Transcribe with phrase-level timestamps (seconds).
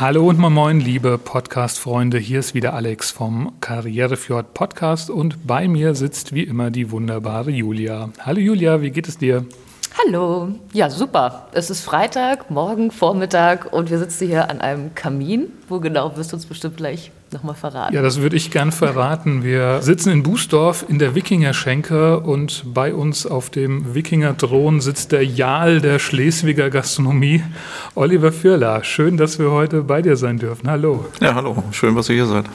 [0.00, 2.16] Hallo und moin moin, liebe Podcast-Freunde.
[2.16, 7.50] Hier ist wieder Alex vom Karrierefjord Podcast und bei mir sitzt wie immer die wunderbare
[7.50, 8.08] Julia.
[8.18, 9.44] Hallo Julia, wie geht es dir?
[10.06, 10.54] Hallo.
[10.72, 11.48] Ja, super.
[11.52, 15.52] Es ist Freitag, morgen, Vormittag und wir sitzen hier an einem Kamin.
[15.68, 17.94] Wo genau wirst du uns bestimmt gleich nochmal verraten?
[17.94, 19.42] Ja, das würde ich gern verraten.
[19.44, 25.24] Wir sitzen in Bußdorf in der Wikingerschenke und bei uns auf dem Wikinger-Thron sitzt der
[25.24, 27.42] Jarl der Schleswiger Gastronomie,
[27.94, 28.84] Oliver Fürler.
[28.84, 30.68] Schön, dass wir heute bei dir sein dürfen.
[30.70, 31.06] Hallo.
[31.20, 31.62] Ja, hallo.
[31.72, 32.46] Schön, dass ihr hier seid.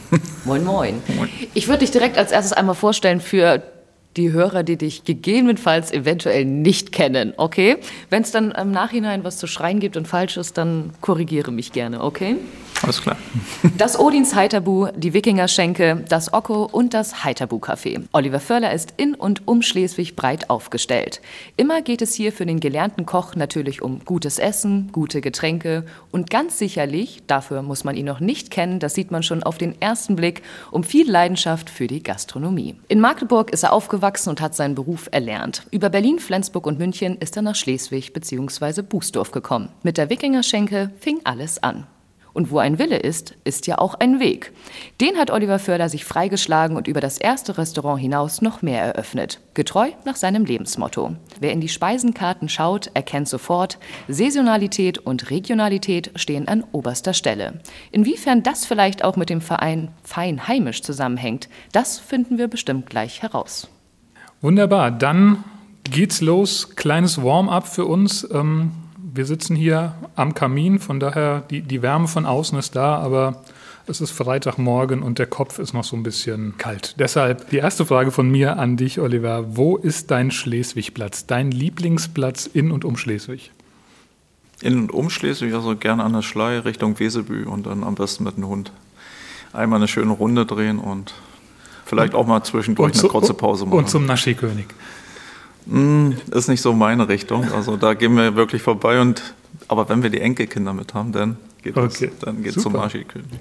[0.46, 1.02] Moin, moin.
[1.16, 1.30] moin.
[1.54, 3.64] Ich würde dich direkt als erstes einmal vorstellen für
[4.18, 7.78] die Hörer, die dich gegebenenfalls eventuell nicht kennen, okay?
[8.10, 11.72] Wenn es dann im Nachhinein was zu schreien gibt und falsch ist, dann korrigiere mich
[11.74, 12.38] gerne, okay?
[12.82, 13.18] Alles klar.
[13.78, 18.04] Das Odins Heiterbu, die Wikingerschenke, das Okko und das Heiterbu-Café.
[18.12, 21.22] Oliver Förler ist in und um Schleswig breit aufgestellt.
[21.58, 26.30] Immer geht es hier für den gelernten Koch natürlich um gutes Essen, gute Getränke und
[26.30, 29.82] ganz sicherlich, dafür muss man ihn noch nicht kennen, das sieht man schon auf den
[29.82, 32.76] ersten Blick, um viel Leidenschaft für die Gastronomie.
[32.90, 35.66] In Magdeburg ist er aufgewachsen und hat seinen Beruf erlernt.
[35.72, 38.84] Über Berlin, Flensburg und München ist er nach Schleswig bzw.
[38.84, 39.70] Bußdorf gekommen.
[39.84, 41.88] Mit der Wikingerschenke fing alles an.
[42.36, 44.52] Und wo ein Wille ist, ist ja auch ein Weg.
[45.00, 49.40] Den hat Oliver Förder sich freigeschlagen und über das erste Restaurant hinaus noch mehr eröffnet.
[49.54, 51.16] Getreu nach seinem Lebensmotto.
[51.40, 57.62] Wer in die Speisenkarten schaut, erkennt sofort, Saisonalität und Regionalität stehen an oberster Stelle.
[57.92, 63.22] Inwiefern das vielleicht auch mit dem Verein Fein Heimisch zusammenhängt, das finden wir bestimmt gleich
[63.22, 63.70] heraus.
[64.46, 65.44] Wunderbar, dann
[65.84, 66.76] geht's los.
[66.76, 68.28] Kleines Warm-up für uns.
[68.32, 68.72] Ähm
[69.16, 73.44] wir sitzen hier am Kamin, von daher die, die Wärme von außen ist da, aber
[73.88, 76.96] es ist Freitagmorgen und der Kopf ist noch so ein bisschen kalt.
[77.00, 79.56] Deshalb die erste Frage von mir an dich, Oliver.
[79.56, 83.52] Wo ist dein Schleswigplatz, dein Lieblingsplatz in und um Schleswig?
[84.62, 88.26] In und um Schleswig, also gerne an der Schlei Richtung Wesebü und dann am besten
[88.26, 88.72] mit dem Hund.
[89.54, 91.14] Einmal eine schöne Runde drehen und
[91.86, 93.78] vielleicht auch mal zwischendurch eine kurze Pause machen.
[93.78, 94.66] Und zum Naschi-König.
[95.68, 97.52] Mm, ist nicht so meine Richtung.
[97.54, 99.00] Also da gehen wir wirklich vorbei.
[99.00, 99.22] Und,
[99.68, 102.12] aber wenn wir die Enkelkinder mit haben, dann geht okay.
[102.12, 103.40] es dann geht's zum Marschi-König.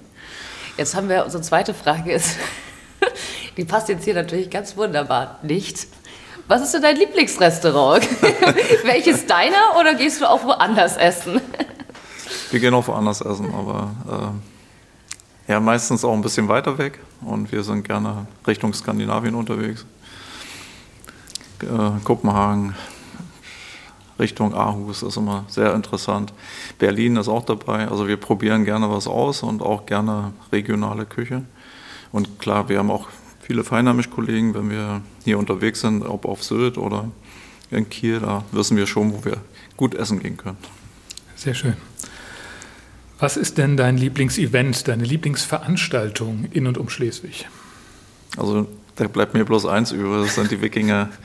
[0.76, 2.12] Jetzt haben wir unsere zweite Frage.
[2.12, 2.36] Ist,
[3.56, 5.86] die passt jetzt hier natürlich ganz wunderbar nicht.
[6.46, 8.06] Was ist denn dein Lieblingsrestaurant?
[8.84, 11.40] Welches deiner oder gehst du auch woanders essen?
[12.50, 14.53] wir gehen auch woanders essen, aber äh,
[15.48, 16.98] ja, meistens auch ein bisschen weiter weg.
[17.20, 19.86] Und wir sind gerne Richtung Skandinavien unterwegs
[21.64, 22.74] äh, Kopenhagen,
[24.18, 26.32] Richtung Aarhus ist immer sehr interessant.
[26.78, 27.88] Berlin ist auch dabei.
[27.88, 31.42] Also wir probieren gerne was aus und auch gerne regionale Küche.
[32.12, 33.08] Und klar, wir haben auch
[33.40, 37.08] viele Feinheimisch-Kollegen, wenn wir hier unterwegs sind, ob auf Sylt oder
[37.72, 39.38] in Kiel, da wissen wir schon, wo wir
[39.76, 40.58] gut essen gehen können.
[41.34, 41.74] Sehr schön.
[43.18, 47.46] Was ist denn dein Lieblingsevent, deine Lieblingsveranstaltung in und um Schleswig?
[48.36, 48.66] Also
[48.96, 51.08] da bleibt mir bloß eins über, das sind die Wikinger.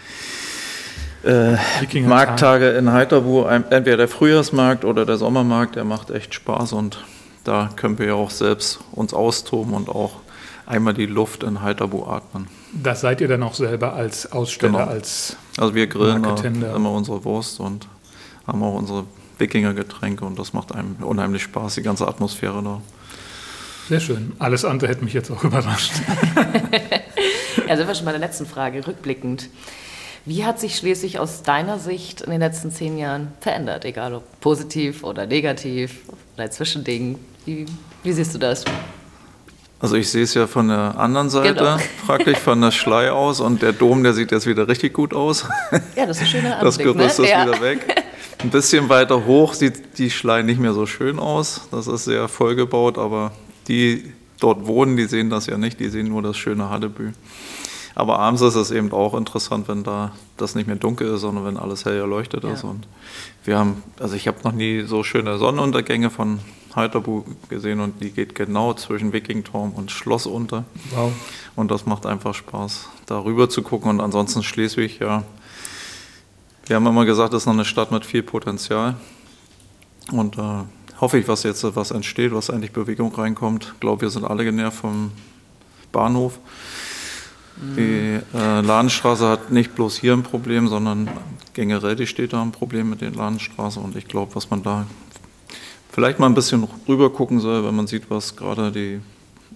[1.21, 1.57] Äh,
[1.99, 7.03] Markttage in Heiterbu, entweder der Frühjahrsmarkt oder der Sommermarkt, der macht echt Spaß und
[7.43, 10.21] da können wir ja auch selbst uns austoben und auch
[10.65, 12.47] einmal die Luft in Heiterbu atmen.
[12.71, 14.91] Das seid ihr dann auch selber als Aussteller, genau.
[14.91, 17.87] als Also wir grillen immer unsere Wurst und
[18.47, 19.03] haben auch unsere
[19.39, 22.81] Wikinger-Getränke und das macht einem unheimlich Spaß, die ganze Atmosphäre da.
[23.89, 24.33] Sehr schön.
[24.37, 25.93] Alles andere hätte mich jetzt auch überrascht.
[27.67, 29.49] ja, sind wir schon bei der letzten Frage, rückblickend.
[30.25, 33.85] Wie hat sich Schleswig aus deiner Sicht in den letzten zehn Jahren verändert?
[33.85, 36.01] Egal ob positiv oder negativ
[36.35, 37.17] oder Zwischending.
[37.45, 37.65] Wie,
[38.03, 38.63] wie siehst du das?
[39.79, 41.77] Also ich sehe es ja von der anderen Seite, genau.
[42.05, 45.47] praktisch von der Schlei aus und der Dom, der sieht jetzt wieder richtig gut aus.
[45.95, 46.63] Ja, das ist ein schöner Anblick.
[46.63, 47.25] Das Gerüst ne?
[47.25, 47.47] ist ja.
[47.47, 48.03] wieder weg.
[48.41, 51.67] Ein bisschen weiter hoch sieht die Schlei nicht mehr so schön aus.
[51.71, 53.33] Das ist sehr vollgebaut, aber
[53.67, 57.11] die dort wohnen, die sehen das ja nicht, die sehen nur das schöne Hallebü.
[57.95, 61.43] Aber abends ist es eben auch interessant, wenn da das nicht mehr dunkel ist, sondern
[61.43, 62.53] wenn alles hell erleuchtet ja.
[62.53, 62.63] ist.
[62.63, 62.87] Und
[63.43, 66.39] wir haben, also ich habe noch nie so schöne Sonnenuntergänge von
[66.77, 70.63] Heiterbu gesehen und die geht genau zwischen Wikingturm und Schloss unter.
[70.91, 71.11] Wow.
[71.57, 73.89] Und das macht einfach Spaß, da rüber zu gucken.
[73.89, 75.23] Und ansonsten Schleswig, ja.
[76.69, 78.93] Wir haben immer gesagt, das ist noch eine Stadt mit viel Potenzial.
[80.11, 80.41] Und äh,
[81.01, 83.71] hoffe ich, was jetzt was entsteht, was eigentlich Bewegung reinkommt.
[83.73, 85.09] Ich glaube, wir sind alle genervt vom
[85.91, 86.37] Bahnhof.
[87.75, 91.09] Die äh, Ladenstraße hat nicht bloß hier ein Problem, sondern
[91.55, 93.79] generell die Städte haben ein Problem mit der Ladenstraße.
[93.79, 94.85] Und ich glaube, was man da
[95.91, 99.01] vielleicht mal ein bisschen rüber gucken soll, wenn man sieht, was gerade die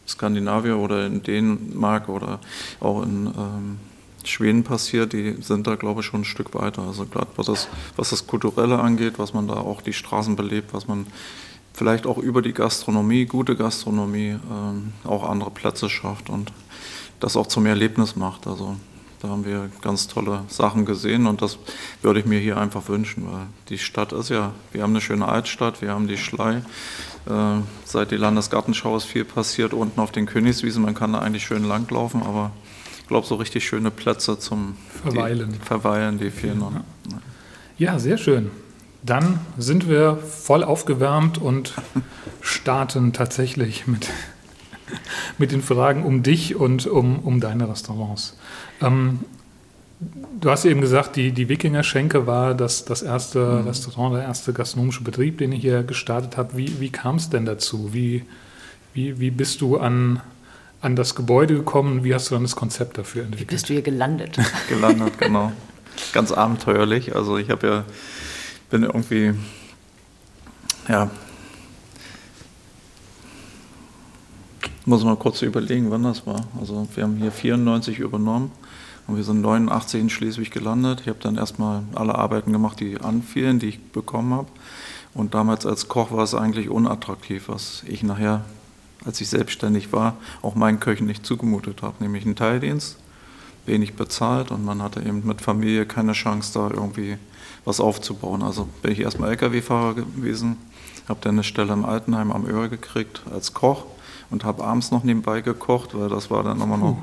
[0.07, 2.39] Skandinavier oder in Dänemark oder
[2.79, 3.79] auch in ähm,
[4.25, 6.83] Schweden passiert, die sind da, glaube ich, schon ein Stück weiter.
[6.83, 10.73] Also gerade was das, was das Kulturelle angeht, was man da auch die Straßen belebt,
[10.73, 11.07] was man
[11.73, 16.51] vielleicht auch über die Gastronomie, gute Gastronomie, ähm, auch andere Plätze schafft und
[17.19, 18.47] das auch zum Erlebnis macht.
[18.47, 18.75] Also
[19.21, 21.57] da haben wir ganz tolle Sachen gesehen und das
[22.01, 25.27] würde ich mir hier einfach wünschen, weil die Stadt ist ja, wir haben eine schöne
[25.27, 26.61] Altstadt, wir haben die Schlei.
[27.25, 30.83] Äh, seit die Landesgartenschau ist viel passiert unten auf den Königswiesen.
[30.83, 32.51] Man kann da eigentlich schön langlaufen, aber
[33.03, 36.71] ich glaube, so richtig schöne Plätze zum Verweilen, die, Verweilen, die fehlen noch.
[36.73, 36.81] Ja.
[37.77, 38.49] ja, sehr schön.
[39.03, 41.73] Dann sind wir voll aufgewärmt und
[42.41, 44.09] starten tatsächlich mit
[45.37, 48.37] mit den Fragen um dich und um, um deine Restaurants.
[48.81, 49.19] Ähm,
[50.39, 53.67] du hast eben gesagt, die, die Wikinger-Schenke war das, das erste mhm.
[53.67, 56.55] Restaurant, der erste gastronomische Betrieb, den ihr hier gestartet habt.
[56.57, 57.93] Wie, wie kam es denn dazu?
[57.93, 58.23] Wie,
[58.93, 60.21] wie, wie bist du an,
[60.83, 62.03] an das Gebäude gekommen?
[62.03, 63.49] Wie hast du dann das Konzept dafür entwickelt?
[63.49, 64.37] Wie bist du hier gelandet?
[64.69, 65.51] gelandet, genau.
[66.11, 67.15] Ganz abenteuerlich.
[67.15, 67.85] Also ich habe ja,
[68.69, 69.33] bin irgendwie,
[70.89, 71.09] ja,
[74.85, 76.45] muss mal kurz überlegen, wann das war.
[76.59, 78.51] Also wir haben hier 94 übernommen
[79.07, 80.99] und wir sind 89 in Schleswig gelandet.
[81.01, 84.47] Ich habe dann erstmal alle Arbeiten gemacht, die anfielen, die ich bekommen habe.
[85.13, 88.43] Und damals als Koch war es eigentlich unattraktiv, was ich nachher,
[89.05, 92.97] als ich selbstständig war, auch meinen Köchen nicht zugemutet habe, nämlich einen Teildienst,
[93.65, 97.17] wenig bezahlt und man hatte eben mit Familie keine Chance, da irgendwie
[97.65, 98.43] was aufzubauen.
[98.43, 100.57] Also bin ich erstmal Lkw-Fahrer gewesen,
[101.07, 103.85] habe dann eine Stelle im Altenheim am Öhr gekriegt als Koch
[104.29, 106.97] und habe abends noch nebenbei gekocht, weil das war dann immer noch,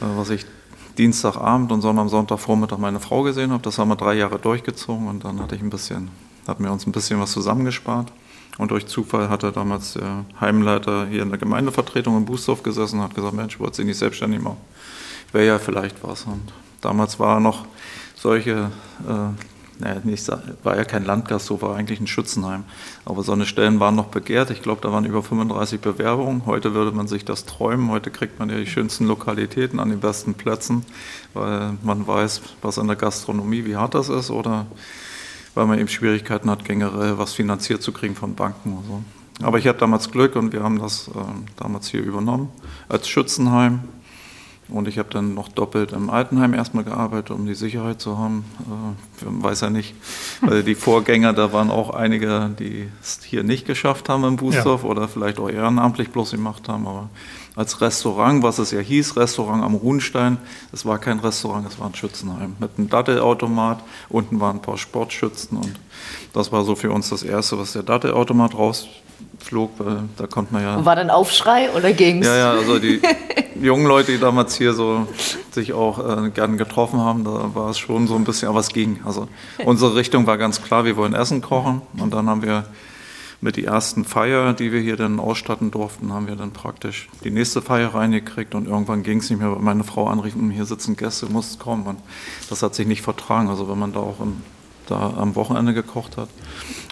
[0.00, 0.16] uh.
[0.16, 0.46] was ich
[0.96, 3.62] Dienstagabend und am Sonntagvormittag meine Frau gesehen habe.
[3.62, 6.08] Das haben wir drei Jahre durchgezogen und dann hatte ich ein bisschen,
[6.46, 8.10] hatten wir uns ein bisschen was zusammengespart.
[8.58, 13.04] Und durch Zufall hatte damals der Heimleiter hier in der Gemeindevertretung in Bußdorf gesessen und
[13.04, 14.58] hat gesagt, Mensch, wollt ihr nicht selbstständig machen?
[15.32, 16.24] Wäre ja vielleicht was.
[16.24, 17.66] Und damals war noch
[18.14, 18.70] solche
[19.06, 19.42] äh,
[19.78, 20.26] naja, nicht,
[20.62, 22.64] war ja kein Landgasthof, war eigentlich ein Schützenheim.
[23.04, 24.50] Aber so eine Stellen waren noch begehrt.
[24.50, 26.46] Ich glaube, da waren über 35 Bewerbungen.
[26.46, 27.90] Heute würde man sich das träumen.
[27.90, 30.84] Heute kriegt man ja die schönsten Lokalitäten an den besten Plätzen,
[31.34, 34.66] weil man weiß, was in der Gastronomie, wie hart das ist oder
[35.56, 39.02] weil man eben Schwierigkeiten hat, generell was finanziert zu kriegen von Banken so.
[39.44, 41.12] Aber ich hatte damals Glück und wir haben das äh,
[41.56, 42.50] damals hier übernommen
[42.88, 43.80] als Schützenheim.
[44.68, 48.44] Und ich habe dann noch doppelt im Altenheim erstmal gearbeitet, um die Sicherheit zu haben.
[49.22, 49.94] Äh, weiß ja nicht,
[50.40, 54.82] weil die Vorgänger, da waren auch einige, die es hier nicht geschafft haben im Bußdorf
[54.82, 54.88] ja.
[54.88, 56.86] oder vielleicht auch ehrenamtlich bloß gemacht haben.
[56.86, 57.08] Aber
[57.56, 60.36] als Restaurant, was es ja hieß, Restaurant am Ruhnstein,
[60.72, 63.82] es war kein Restaurant, es war ein Schützenheim mit einem Dattelautomat.
[64.10, 65.72] Unten waren ein paar Sportschützen und
[66.34, 68.86] das war so für uns das Erste, was der Dattelautomat raus
[69.38, 70.84] flog, weil da konnte man ja.
[70.84, 72.26] War dann Aufschrei oder ging's?
[72.26, 73.00] Ja, ja, also die
[73.60, 75.06] jungen Leute, die damals hier so
[75.50, 78.68] sich auch äh, gern getroffen haben, da war es schon so ein bisschen, aber es
[78.68, 79.00] ging.
[79.04, 79.28] Also
[79.64, 82.66] unsere Richtung war ganz klar, wir wollen Essen kochen und dann haben wir
[83.40, 87.30] mit die ersten Feier, die wir hier dann ausstatten durften, haben wir dann praktisch die
[87.30, 90.96] nächste Feier reingekriegt und irgendwann ging es nicht mehr, weil meine Frau anrief, hier sitzen
[90.96, 91.86] Gäste, muss kommen.
[91.86, 91.98] Und
[92.48, 93.48] das hat sich nicht vertragen.
[93.48, 94.38] Also wenn man da auch im,
[94.88, 96.28] da am Wochenende gekocht hat.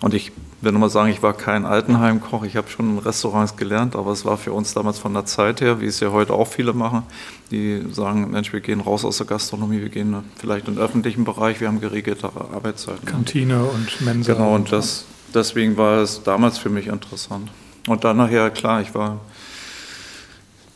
[0.03, 3.97] Und ich will nochmal sagen, ich war kein Altenheimkoch, ich habe schon in Restaurants gelernt,
[3.97, 6.49] aber es war für uns damals von der Zeit her, wie es ja heute auch
[6.49, 7.03] viele machen,
[7.51, 11.25] die sagen, Mensch, wir gehen raus aus der Gastronomie, wir gehen vielleicht in den öffentlichen
[11.25, 13.05] Bereich, wir haben geregeltere Arbeitszeiten.
[13.05, 14.33] Kantine und Mensa.
[14.33, 17.51] Genau, und das, deswegen war es damals für mich interessant.
[17.87, 19.21] Und dann nachher, klar, ich war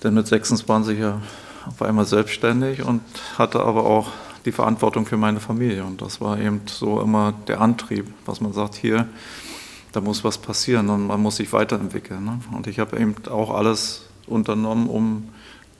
[0.00, 1.20] dann mit 26 ja
[1.66, 3.02] auf einmal selbstständig und
[3.36, 4.10] hatte aber auch
[4.44, 5.84] die Verantwortung für meine Familie.
[5.84, 9.08] Und das war eben so immer der Antrieb, was man sagt, hier,
[9.92, 12.24] da muss was passieren und man muss sich weiterentwickeln.
[12.24, 12.40] Ne?
[12.54, 15.28] Und ich habe eben auch alles unternommen, um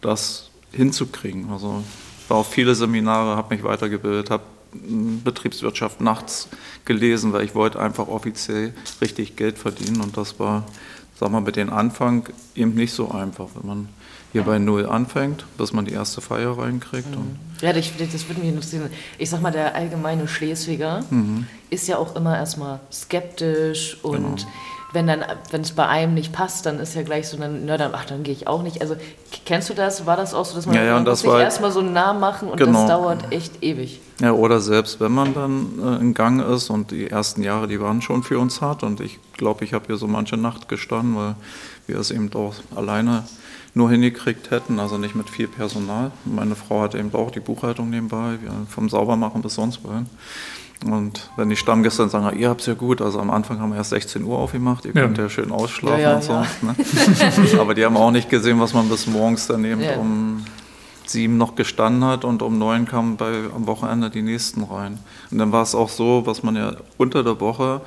[0.01, 1.51] das hinzukriegen.
[1.51, 1.83] Also
[2.29, 6.49] war auf viele Seminare, habe mich weitergebildet, habe Betriebswirtschaft nachts
[6.85, 10.65] gelesen, weil ich wollte einfach offiziell richtig Geld verdienen und das war,
[11.19, 13.89] sag mal, mit dem Anfang eben nicht so einfach, wenn man
[14.33, 17.11] hier bei Null anfängt, bis man die erste Feier reinkriegt.
[17.11, 17.37] Mhm.
[17.63, 18.91] Ja, das, das würde mich interessieren.
[19.19, 21.47] Ich sag mal, der allgemeine Schleswiger mhm.
[21.71, 24.37] ist ja auch immer erstmal skeptisch und genau.
[24.93, 27.77] Wenn dann, wenn es bei einem nicht passt, dann ist ja gleich so, dann, na,
[27.77, 28.81] dann, ach, dann gehe ich auch nicht.
[28.81, 28.97] Also
[29.45, 30.07] kennst du das?
[30.07, 32.49] War das auch so, dass man, ja, ja, muss sich erstmal so einen Namen machen
[32.49, 32.81] und genau.
[32.81, 34.01] das dauert echt ewig?
[34.21, 37.81] Ja, oder selbst wenn man dann äh, in Gang ist und die ersten Jahre, die
[37.81, 41.17] waren schon für uns hart und ich glaube, ich habe hier so manche Nacht gestanden,
[41.17, 41.35] weil
[41.87, 43.25] wir es eben auch alleine
[43.75, 46.11] nur hingekriegt hätten, also nicht mit viel Personal.
[46.25, 50.07] Meine Frau hat eben auch die Buchhaltung nebenbei, vom Saubermachen bis sonst wohin.
[50.87, 53.71] Und wenn die Stammgäste dann sagen, ihr habt es ja gut, also am Anfang haben
[53.71, 55.03] wir erst 16 Uhr aufgemacht, ihr ja.
[55.03, 56.33] könnt ja schön ausschlafen ja, ja, und so.
[56.35, 56.77] Ne?
[57.61, 60.45] Aber die haben auch nicht gesehen, was man bis morgens dann eben um
[61.05, 64.99] sieben noch gestanden hat und um neun kamen bei, am Wochenende die nächsten rein.
[65.31, 67.81] Und dann war es auch so, was man ja unter der Woche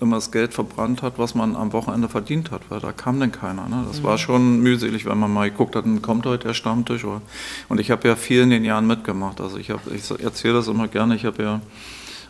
[0.00, 3.32] immer das Geld verbrannt hat, was man am Wochenende verdient hat, weil da kam dann
[3.32, 3.68] keiner.
[3.68, 3.84] Ne?
[3.88, 4.04] Das mhm.
[4.04, 7.04] war schon mühselig, wenn man mal geguckt hat, dann kommt heute der Stammtisch.
[7.04, 7.20] Oder,
[7.68, 9.40] und ich habe ja viel in den Jahren mitgemacht.
[9.40, 11.60] Also ich, ich erzähle das immer gerne, ich habe ja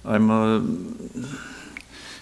[0.04, 0.62] Einmal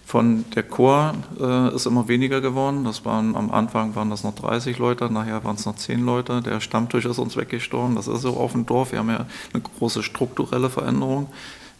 [0.06, 2.84] von der Chor äh, ist immer weniger geworden.
[2.84, 6.42] Das waren am Anfang waren das noch 30 Leute, nachher waren es noch 10 Leute.
[6.42, 7.96] Der Stammtisch ist uns weggestorben.
[7.96, 8.92] Das ist so auf dem Dorf.
[8.92, 11.28] Wir haben ja eine große strukturelle Veränderung.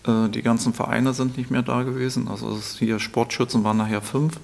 [0.07, 2.27] Äh, die ganzen Vereine sind nicht mehr da gewesen.
[2.27, 4.41] Also hier Sportschützen waren nachher fünf.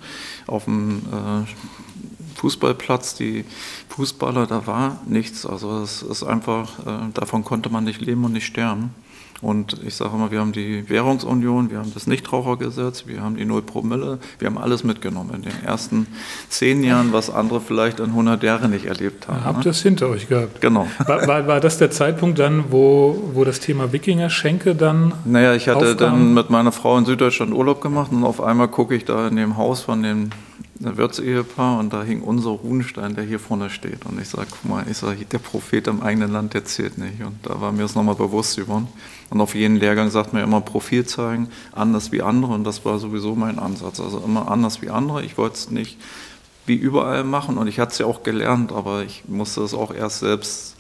[0.46, 3.44] Auf dem äh, Fußballplatz, die
[3.88, 5.44] Fußballer, da war nichts.
[5.44, 8.94] Also es ist einfach, äh, davon konnte man nicht leben und nicht sterben.
[9.42, 13.44] Und ich sage immer, wir haben die Währungsunion, wir haben das Nichtrauchergesetz, wir haben die
[13.44, 16.06] Null Promille, wir haben alles mitgenommen in den ersten
[16.48, 19.44] zehn Jahren, was andere vielleicht in 100 Jahren nicht erlebt haben.
[19.44, 19.64] Habt ne?
[19.64, 20.60] ihr es hinter euch gehabt?
[20.60, 20.86] Genau.
[21.06, 25.66] War, war, war, das der Zeitpunkt dann, wo, wo das Thema Wikinger-Schenke dann Naja, ich
[25.68, 25.96] hatte aufkam?
[25.96, 29.34] dann mit meiner Frau in Süddeutschland Urlaub gemacht und auf einmal gucke ich da in
[29.34, 30.30] dem Haus von dem
[30.78, 34.04] Wirtsehepaar und da hing unser Runenstein, der hier vorne steht.
[34.06, 37.22] Und ich sage, guck mal, ich sag, der Prophet im eigenen Land, der zählt nicht.
[37.22, 38.88] Und da war mir das nochmal bewusst geworden.
[39.32, 42.52] Und auf jeden Lehrgang sagt man immer Profil zeigen, anders wie andere.
[42.52, 43.98] Und das war sowieso mein Ansatz.
[43.98, 45.24] Also immer anders wie andere.
[45.24, 45.96] Ich wollte es nicht
[46.66, 49.92] wie überall machen und ich hatte es ja auch gelernt, aber ich musste es auch
[49.92, 50.76] erst selbst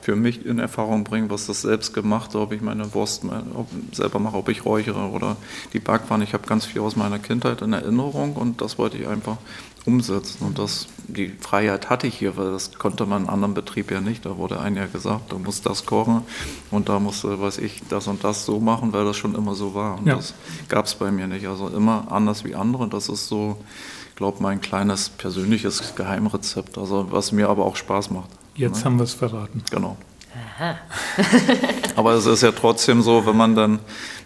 [0.00, 3.24] für mich in Erfahrung bringen, was das selbst gemacht, ob ich meine Wurst
[3.92, 5.36] selber mache, ob ich räuchere oder
[5.72, 6.22] die Backwaren.
[6.22, 9.36] Ich habe ganz viel aus meiner Kindheit in Erinnerung und das wollte ich einfach
[9.86, 10.44] umsetzen.
[10.44, 13.90] Und das, die Freiheit hatte ich hier, weil das konnte man in einem anderen Betrieb
[13.90, 14.26] ja nicht.
[14.26, 16.22] Da wurde ein Jahr gesagt, du musst das kochen
[16.70, 19.54] und da musst du, weiß ich, das und das so machen, weil das schon immer
[19.54, 19.98] so war.
[19.98, 20.16] Und ja.
[20.16, 20.34] das
[20.68, 21.46] gab es bei mir nicht.
[21.46, 22.88] Also immer anders wie andere.
[22.88, 23.58] Das ist so,
[24.10, 28.30] ich glaube, mein kleines persönliches Geheimrezept, also was mir aber auch Spaß macht.
[28.54, 28.84] Jetzt ne?
[28.84, 29.62] haben wir es verraten.
[29.70, 29.96] Genau.
[31.96, 33.78] Aber es ist ja trotzdem so, wenn man dann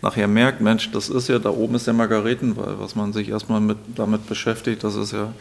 [0.02, 3.60] nachher merkt, Mensch, das ist ja, da oben ist der Margaretenwall, was man sich erstmal
[3.60, 5.32] mit, damit beschäftigt, das ist ja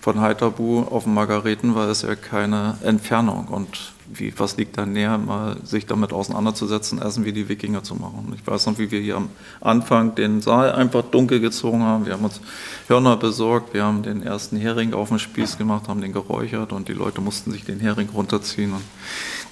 [0.00, 3.48] von Heiterbu auf den Margaretenwall ist ja keine Entfernung.
[3.48, 7.94] Und wie, was liegt da näher, mal sich damit auseinanderzusetzen, Essen wie die Wikinger zu
[7.94, 8.32] machen.
[8.34, 9.28] Ich weiß noch, wie wir hier am
[9.60, 12.06] Anfang den Saal einfach dunkel gezogen haben.
[12.06, 12.40] Wir haben uns
[12.86, 16.88] Hörner besorgt, wir haben den ersten Hering auf den Spieß gemacht, haben den geräuchert und
[16.88, 18.72] die Leute mussten sich den Hering runterziehen.
[18.72, 18.84] Und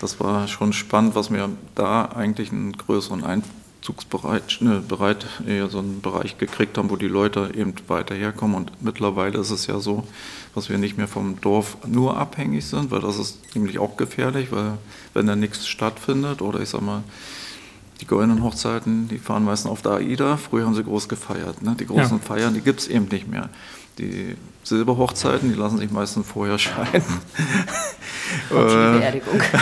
[0.00, 5.26] das war schon spannend, was wir da eigentlich einen größeren Einzugsbereich, ne, bereit,
[5.70, 8.56] so einen Bereich gekriegt haben, wo die Leute eben weiter herkommen.
[8.56, 10.06] Und mittlerweile ist es ja so,
[10.54, 14.52] dass wir nicht mehr vom Dorf nur abhängig sind, weil das ist nämlich auch gefährlich,
[14.52, 14.78] weil
[15.14, 17.02] wenn da nichts stattfindet oder ich sag mal,
[18.00, 20.36] die goldenen Hochzeiten, die fahren meistens auf der AIDA.
[20.36, 21.62] Früher haben sie groß gefeiert.
[21.62, 21.76] Ne?
[21.78, 22.22] Die großen ja.
[22.22, 23.48] Feiern, die gibt es eben nicht mehr.
[23.98, 24.36] Die
[24.66, 27.04] Silberhochzeiten, die lassen sich meistens vorher scheiden.
[28.50, 29.40] Und die Beerdigung.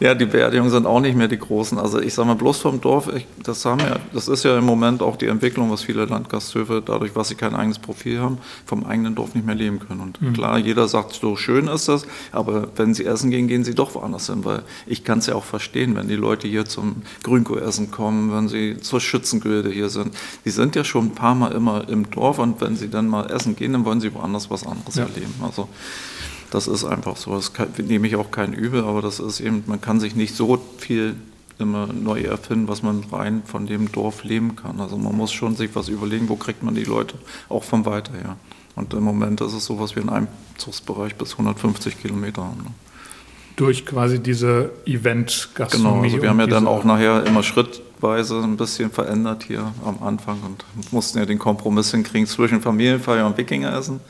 [0.00, 1.78] Ja, die Beerdigungen sind auch nicht mehr die großen.
[1.78, 4.64] Also ich sage mal, bloß vom Dorf, ich, das, haben ja, das ist ja im
[4.64, 8.84] Moment auch die Entwicklung, was viele Landgasthöfe, dadurch, dass sie kein eigenes Profil haben, vom
[8.84, 10.00] eigenen Dorf nicht mehr leben können.
[10.00, 10.32] Und mhm.
[10.32, 13.94] klar, jeder sagt, so schön ist das, aber wenn sie essen gehen, gehen sie doch
[13.94, 17.90] woanders hin, weil ich kann es ja auch verstehen, wenn die Leute hier zum Grünkohl-Essen
[17.92, 20.14] kommen, wenn sie zur Schützengilde hier sind.
[20.44, 23.30] Die sind ja schon ein paar Mal immer im Dorf und wenn sie dann mal
[23.30, 25.04] essen gehen, dann wollen sie woanders was anderes ja.
[25.04, 25.34] erleben.
[25.42, 25.68] Also
[26.50, 27.34] das ist einfach so.
[27.34, 30.34] Das kann, nehme ich auch kein Übel, aber das ist eben, man kann sich nicht
[30.34, 31.16] so viel
[31.58, 34.80] immer neu erfinden, was man rein von dem Dorf leben kann.
[34.80, 37.16] Also man muss schon sich was überlegen, wo kriegt man die Leute
[37.48, 38.36] auch von weiter her.
[38.76, 40.28] Und im Moment ist es so, was wir in einem
[40.58, 42.62] Zugsbereich bis 150 Kilometer haben.
[42.62, 42.70] Ne?
[43.56, 45.92] Durch quasi diese Event-Gastronomie.
[45.92, 50.02] Genau, also wir haben ja dann auch nachher immer schrittweise ein bisschen verändert hier am
[50.02, 54.00] Anfang und mussten ja den Kompromiss hinkriegen zwischen Familienfeier und Wikingeressen.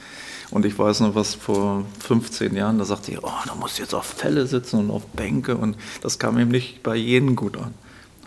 [0.51, 3.83] Und ich weiß noch, was vor 15 Jahren, da sagte ich, oh, da musst du
[3.83, 5.57] jetzt auf Fälle sitzen und auf Bänke.
[5.57, 7.75] Und das kam eben nicht bei jedem gut an.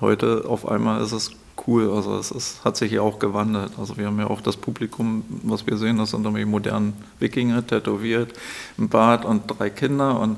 [0.01, 1.31] Heute auf einmal ist es
[1.65, 1.89] cool.
[1.91, 3.71] Also es ist, hat sich ja auch gewandelt.
[3.77, 7.65] Also wir haben ja auch das Publikum, was wir sehen, das sind irgendwie modernen Wikinger,
[7.65, 8.33] tätowiert,
[8.77, 10.37] ein Bart und drei Kinder und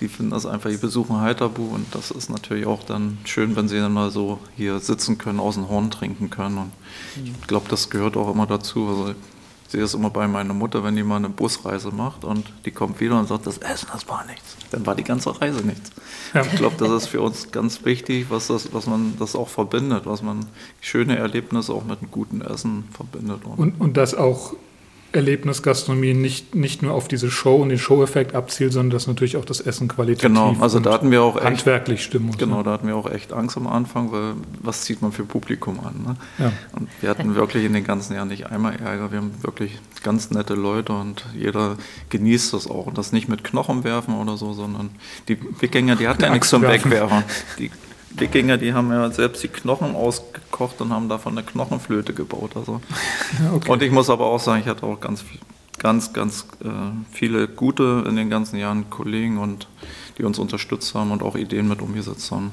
[0.00, 3.68] die finden das einfach, die besuchen Heiterbu und das ist natürlich auch dann schön, wenn
[3.68, 6.72] sie dann mal so hier sitzen können, aus dem Horn trinken können und
[7.24, 8.86] ich glaube, das gehört auch immer dazu.
[8.86, 9.14] Also
[9.70, 13.00] sehe es immer bei meiner Mutter, wenn die mal eine Busreise macht und die kommt
[13.00, 14.56] wieder und sagt, das Essen, das war nichts.
[14.72, 15.92] Dann war die ganze Reise nichts.
[16.34, 16.42] Ja.
[16.42, 20.06] Ich glaube, das ist für uns ganz wichtig, was, das, was man das auch verbindet,
[20.06, 20.46] was man
[20.80, 23.44] schöne Erlebnisse auch mit einem guten Essen verbindet.
[23.44, 24.54] Und, und, und das auch
[25.12, 29.44] Erlebnisgastronomie nicht, nicht nur auf diese Show und den Show-Effekt abzielt, sondern dass natürlich auch
[29.44, 32.38] das Essen qualitativ genau, also da hatten wir auch echt, handwerklich stimmen muss.
[32.38, 32.62] Genau, ne?
[32.62, 35.94] da hatten wir auch echt Angst am Anfang, weil was zieht man für Publikum an?
[36.06, 36.16] Ne?
[36.38, 36.52] Ja.
[36.72, 39.10] Und wir hatten wirklich in den ganzen Jahren nicht einmal Ärger.
[39.10, 41.76] Wir haben wirklich ganz nette Leute und jeder
[42.10, 42.86] genießt das auch.
[42.86, 44.90] Und das nicht mit Knochen werfen oder so, sondern
[45.28, 47.24] die Wikinger, die hatten ja nichts zum Wegwerfen.
[47.58, 47.70] Die
[48.10, 52.52] Wikinger, die haben ja selbst die Knochen ausgekocht und haben davon eine Knochenflöte gebaut.
[52.56, 52.80] Also.
[53.54, 53.70] Okay.
[53.70, 55.24] Und ich muss aber auch sagen, ich hatte auch ganz,
[55.78, 56.68] ganz, ganz äh,
[57.12, 59.68] viele gute in den ganzen Jahren Kollegen und
[60.18, 62.52] die uns unterstützt haben und auch Ideen mit umgesetzt haben.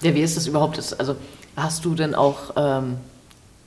[0.00, 0.78] Ja, ja wie ist das überhaupt?
[0.98, 1.16] Also
[1.56, 2.96] hast du denn auch ähm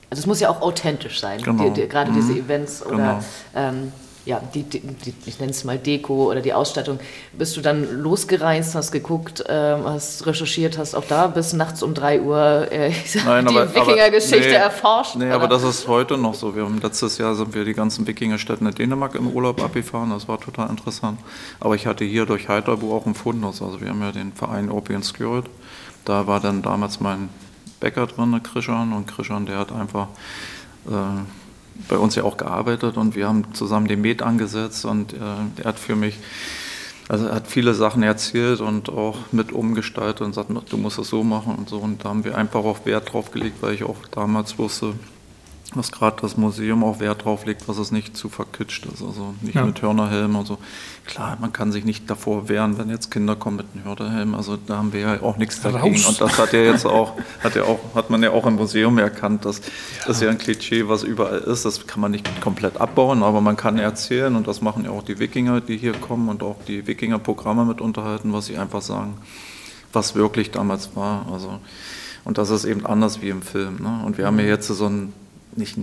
[0.10, 1.64] also es muss ja auch authentisch sein, genau.
[1.64, 2.16] die, die, gerade mhm.
[2.16, 3.20] diese Events oder genau.
[3.56, 3.92] ähm,
[4.26, 7.00] ja, die, die, die ich nenne es mal Deko oder die Ausstattung,
[7.34, 11.94] bist du dann losgereist, hast geguckt, äh, hast recherchiert, hast auch da bis nachts um
[11.94, 12.92] 3 Uhr äh,
[13.26, 15.16] Nein, die Wikinger-Geschichte nee, erforscht?
[15.16, 15.36] Nee, oder?
[15.36, 16.56] aber das ist heute noch so.
[16.56, 20.28] Wir haben letztes Jahr sind wir die ganzen Wikingerstätten in Dänemark im Urlaub abgefahren, das
[20.28, 21.20] war total interessant.
[21.60, 24.72] Aber ich hatte hier durch Heiterbu auch einen Fundus, also wir haben ja den Verein
[24.72, 25.46] Opium Spirit,
[26.04, 27.30] da war dann damals mein
[27.80, 30.08] Bäcker drin, Krishan, und Krishan, der hat einfach...
[30.88, 31.45] Äh,
[31.90, 35.18] bei uns ja auch gearbeitet und wir haben zusammen den Met angesetzt und äh,
[35.58, 36.18] er hat für mich,
[37.08, 41.10] also er hat viele Sachen erzählt und auch mit umgestaltet und sagt, du musst es
[41.10, 41.78] so machen und so.
[41.78, 44.94] Und da haben wir einfach auch Wert drauf gelegt, weil ich auch damals wusste,
[45.76, 49.02] was gerade das Museum auch Wert drauf legt, was es nicht zu verkitscht ist.
[49.02, 49.66] Also nicht ja.
[49.66, 50.58] mit Hörnerhelm und so.
[51.06, 54.36] Klar, man kann sich nicht davor wehren, wenn jetzt Kinder kommen mit einem Hörnerhelm.
[54.36, 55.96] Also da haben wir ja auch nichts dagegen.
[55.96, 56.08] Raus.
[56.08, 57.14] Und das hat ja jetzt auch,
[57.44, 59.64] hat ja auch, hat man ja auch im Museum erkannt, dass ja.
[60.08, 61.66] das ja ein Klischee, was überall ist.
[61.66, 65.04] Das kann man nicht komplett abbauen, aber man kann erzählen und das machen ja auch
[65.04, 69.18] die Wikinger, die hier kommen und auch die Wikinger-Programme mit unterhalten, was sie einfach sagen,
[69.94, 71.26] was wirklich damals war.
[71.32, 71.60] Also
[72.26, 73.78] und das ist eben anders wie im Film.
[73.82, 74.02] Ne?
[74.04, 74.50] Und wir haben ja mhm.
[74.50, 75.14] jetzt so ein
[75.56, 75.78] nicht,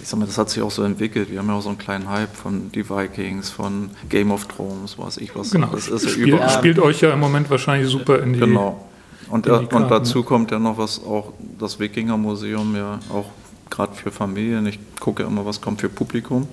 [0.00, 1.30] ich sag mal, das hat sich auch so entwickelt.
[1.30, 4.98] Wir haben ja auch so einen kleinen Hype von die Vikings, von Game of Thrones,
[4.98, 5.50] weiß ich was.
[5.50, 5.68] Genau.
[5.68, 6.50] Das ist Spiel, überall.
[6.50, 8.40] spielt euch ja im Moment wahrscheinlich super in die.
[8.40, 8.88] Genau.
[9.28, 13.30] Und, die und dazu kommt ja noch was auch das Wikinger-Museum ja auch
[13.70, 14.66] gerade für Familien.
[14.66, 16.46] Ich gucke immer, was kommt für Publikum.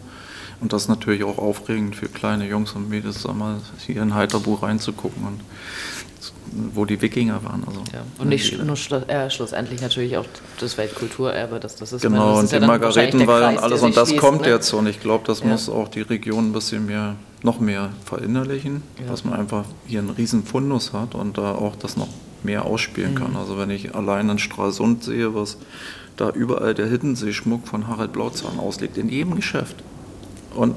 [0.62, 4.64] Und das ist natürlich auch aufregend für kleine Jungs und Mädels, mal, hier in Heiterbuch
[4.64, 5.26] reinzugucken.
[5.26, 5.40] Und
[6.74, 7.64] wo die Wikinger waren.
[7.66, 8.02] Also ja.
[8.18, 10.26] Und nicht nur schlu äh, schlussendlich natürlich auch
[10.60, 12.02] das Weltkulturerbe, dass das ist.
[12.02, 13.82] Genau, das und die ja Margaretenwall und alles.
[13.82, 14.50] Und das schließt, kommt ne?
[14.50, 15.48] jetzt und ich glaube, das ja.
[15.48, 20.10] muss auch die Region ein bisschen mehr, noch mehr verinnerlichen, dass man einfach hier einen
[20.10, 22.10] riesen Fundus hat und da auch das noch
[22.44, 23.18] mehr ausspielen mhm.
[23.18, 23.36] kann.
[23.36, 25.58] Also wenn ich allein in Stralsund sehe, was
[26.18, 29.76] da überall der Hiddensee-Schmuck von Harald Blauzahn auslegt, in jedem Geschäft.
[30.54, 30.76] Und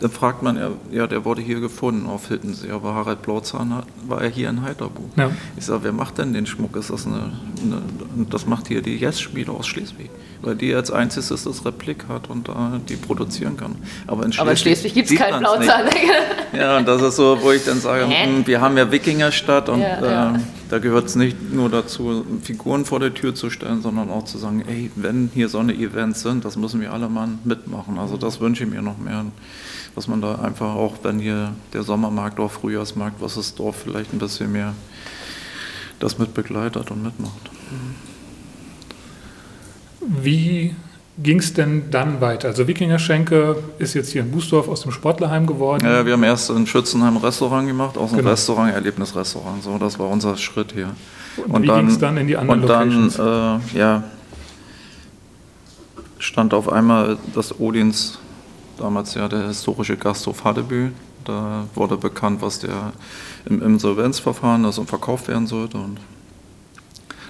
[0.00, 0.58] dann fragt man,
[0.90, 5.08] ja, der wurde hier gefunden auf Hittensee, aber Harald Blauzahn war er hier in Heiterbuch.
[5.16, 5.30] Ja.
[5.56, 6.76] Ich sage, wer macht denn den Schmuck?
[6.76, 7.32] Ist das eine,
[7.62, 7.82] eine
[8.28, 10.10] das macht hier die Yes-Spiele aus Schleswig,
[10.42, 13.76] weil die als einziges das Replik hat und da die produzieren kann.
[14.06, 15.86] Aber in Schleswig, Schleswig gibt es keinen Blauzahn.
[16.52, 19.80] ja, und das ist so, wo ich dann sage, hm, wir haben ja Wikingerstadt und
[19.80, 20.36] ja, ja.
[20.36, 24.24] Äh, da gehört es nicht nur dazu, Figuren vor der Tür zu stellen, sondern auch
[24.24, 27.98] zu sagen, ey, wenn hier so eine Events sind, das müssen wir alle mal mitmachen.
[27.98, 29.24] Also das wünsche ich mir noch mehr
[29.96, 34.12] dass man da einfach auch, wenn hier der Sommermarkt oder Frühjahrsmarkt, was ist Dorf vielleicht
[34.12, 34.74] ein bisschen mehr
[35.98, 37.50] das mit begleitet und mitmacht.
[40.00, 40.76] Wie
[41.22, 42.48] ging es denn dann weiter?
[42.48, 45.84] Also Wikingerschenke ist jetzt hier in Bußdorf aus dem Sportlerheim geworden.
[45.84, 48.30] Ja, wir haben erst in Schützenheim ein Restaurant gemacht, aus einem genau.
[48.30, 49.62] Restaurant, Erlebnisrestaurant.
[49.62, 50.90] So, das war unser Schritt hier.
[51.36, 54.04] Und, und wie ging es dann in die anderen Und dann, äh, ja,
[56.18, 58.18] stand auf einmal das Odins
[58.78, 60.90] damals ja der historische Gasthof Hadebü.
[61.24, 62.92] Da wurde bekannt, was der
[63.46, 65.78] im Insolvenzverfahren und verkauft werden sollte.
[65.78, 65.98] Und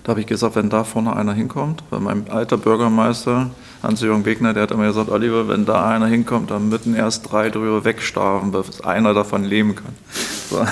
[0.06, 3.50] da habe ich gesagt, wenn da vorne einer hinkommt, weil mein alter Bürgermeister,
[3.82, 7.50] Hans-Jürgen Wegner, der hat immer gesagt, Oliver, wenn da einer hinkommt, dann müssen erst drei
[7.50, 9.96] drüber wegstarben, bis einer davon leben kann.
[10.48, 10.64] So.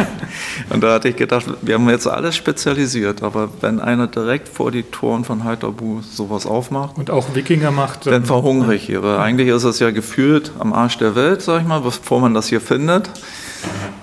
[0.74, 4.70] Und da hatte ich gedacht, wir haben jetzt alles spezialisiert, aber wenn einer direkt vor
[4.70, 6.98] die Toren von Heiterbu sowas aufmacht.
[6.98, 8.06] Und auch Wikinger macht.
[8.06, 11.62] Dann verhungere ich hier, weil eigentlich ist es ja gefühlt am Arsch der Welt, sag
[11.62, 13.08] ich mal, bevor man das hier findet.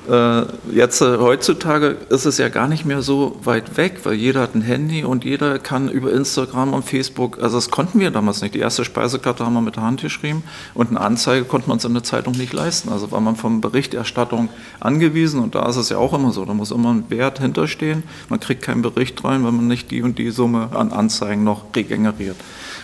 [0.09, 4.41] Äh, jetzt äh, heutzutage ist es ja gar nicht mehr so weit weg, weil jeder
[4.41, 8.41] hat ein Handy und jeder kann über Instagram und Facebook, also das konnten wir damals
[8.41, 8.53] nicht.
[8.53, 11.85] Die erste Speisekarte haben wir mit der Hand geschrieben und eine Anzeige konnten wir uns
[11.85, 12.89] in der Zeitung nicht leisten.
[12.89, 14.49] Also war man von Berichterstattung
[14.81, 16.43] angewiesen und da ist es ja auch immer so.
[16.43, 18.03] Da muss immer ein Wert hinterstehen.
[18.27, 21.65] Man kriegt keinen Bericht rein, wenn man nicht die und die Summe an Anzeigen noch
[21.75, 22.35] regeneriert.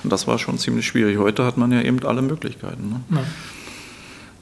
[0.03, 1.17] Und das war schon ziemlich schwierig.
[1.17, 2.89] Heute hat man ja eben alle Möglichkeiten.
[3.09, 3.17] Ne?
[3.17, 3.23] Ja.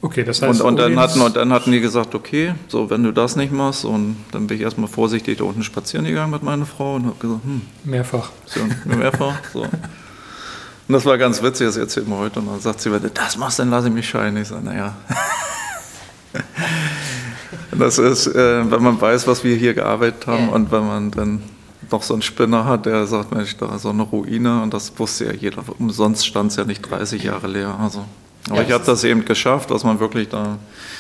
[0.02, 0.62] Okay, das heißt.
[0.62, 3.52] Und, und, dann hatten, und dann hatten die gesagt, okay, so wenn du das nicht
[3.52, 7.06] machst, und dann bin ich erstmal vorsichtig da unten spazieren gegangen mit meiner Frau und
[7.06, 7.62] habe gesagt, hm.
[7.84, 8.30] Mehrfach.
[8.46, 9.62] So, mehrfach, so.
[9.62, 12.40] Und das war ganz witzig, das erzählt mir heute.
[12.40, 14.38] Und dann sagt sie, wenn du das machst, dann lasse ich mich scheiden.
[14.38, 14.96] Ich sage, naja.
[17.78, 21.42] das ist, äh, wenn man weiß, was wir hier gearbeitet haben und wenn man dann
[21.92, 24.98] noch so einen Spinner hat, der sagt, Mensch, da ist so eine Ruine und das
[24.98, 25.64] wusste ja jeder.
[25.78, 27.78] Umsonst stand es ja nicht 30 Jahre leer.
[27.82, 28.06] Also
[28.50, 30.58] aber ja, ich habe das eben geschafft, dass man wirklich da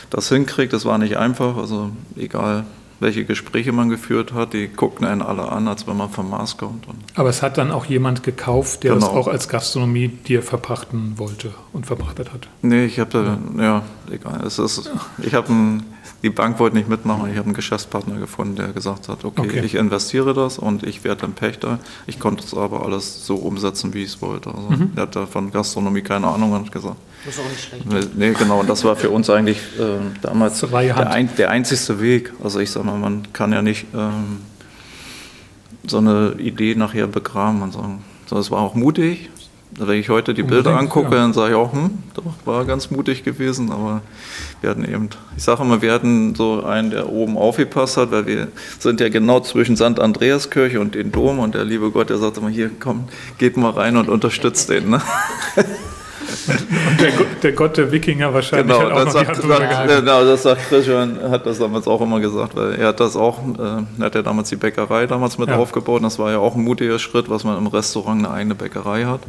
[0.09, 0.73] das hinkriegt.
[0.73, 1.57] Das war nicht einfach.
[1.57, 2.65] Also egal,
[2.99, 6.57] welche Gespräche man geführt hat, die guckten einen alle an, als wenn man vom Mars
[6.57, 6.87] kommt.
[7.15, 9.05] Aber es hat dann auch jemand gekauft, der genau.
[9.05, 12.47] das auch als Gastronomie dir verpachten wollte und verpachtet hat?
[12.61, 13.63] Nee, ich habe, ja.
[13.63, 14.43] ja, egal.
[14.45, 14.89] Es ist,
[15.21, 15.83] ich habe ein
[16.23, 17.29] die Bank wollte nicht mitmachen.
[17.29, 19.61] Ich habe einen Geschäftspartner gefunden, der gesagt hat, okay, okay.
[19.63, 21.79] ich investiere das und ich werde dann Pächter.
[22.05, 24.49] Ich konnte es aber alles so umsetzen, wie ich es wollte.
[24.49, 24.91] Also mhm.
[24.95, 26.97] Er hat da von Gastronomie keine Ahnung und hat gesagt.
[27.25, 28.17] Das ist auch nicht schlecht.
[28.17, 28.59] Nee, genau.
[28.59, 32.33] Und das war für uns eigentlich äh, damals der, ein, der einzigste Weg.
[32.43, 34.41] Also ich sage mal, man kann ja nicht ähm,
[35.85, 39.29] so eine Idee nachher begraben und sagen, so, es war auch mutig,
[39.71, 41.21] wenn ich heute die Bilder angucke, ja.
[41.21, 44.01] dann sage ich auch, hm, doch, war ganz mutig gewesen, aber
[44.61, 48.25] wir hatten eben, ich sage immer, wir hatten so einen, der oben aufgepasst hat, weil
[48.25, 48.47] wir
[48.79, 49.99] sind ja genau zwischen St.
[49.99, 53.71] Andreaskirche und dem Dom und der liebe Gott, der sagt immer, hier, komm, geht mal
[53.71, 54.89] rein und unterstützt den.
[54.89, 55.01] Ne?
[56.47, 60.23] Und der, der, Gott der Wikinger wahrscheinlich genau, hat auch noch sagt, die sagt, Genau,
[60.23, 64.03] das sagt Christian, hat das damals auch immer gesagt, weil er hat das auch, äh,
[64.03, 65.57] hat ja damals die Bäckerei damals mit ja.
[65.57, 69.05] aufgebaut das war ja auch ein mutiger Schritt, was man im Restaurant eine eigene Bäckerei
[69.05, 69.21] hat.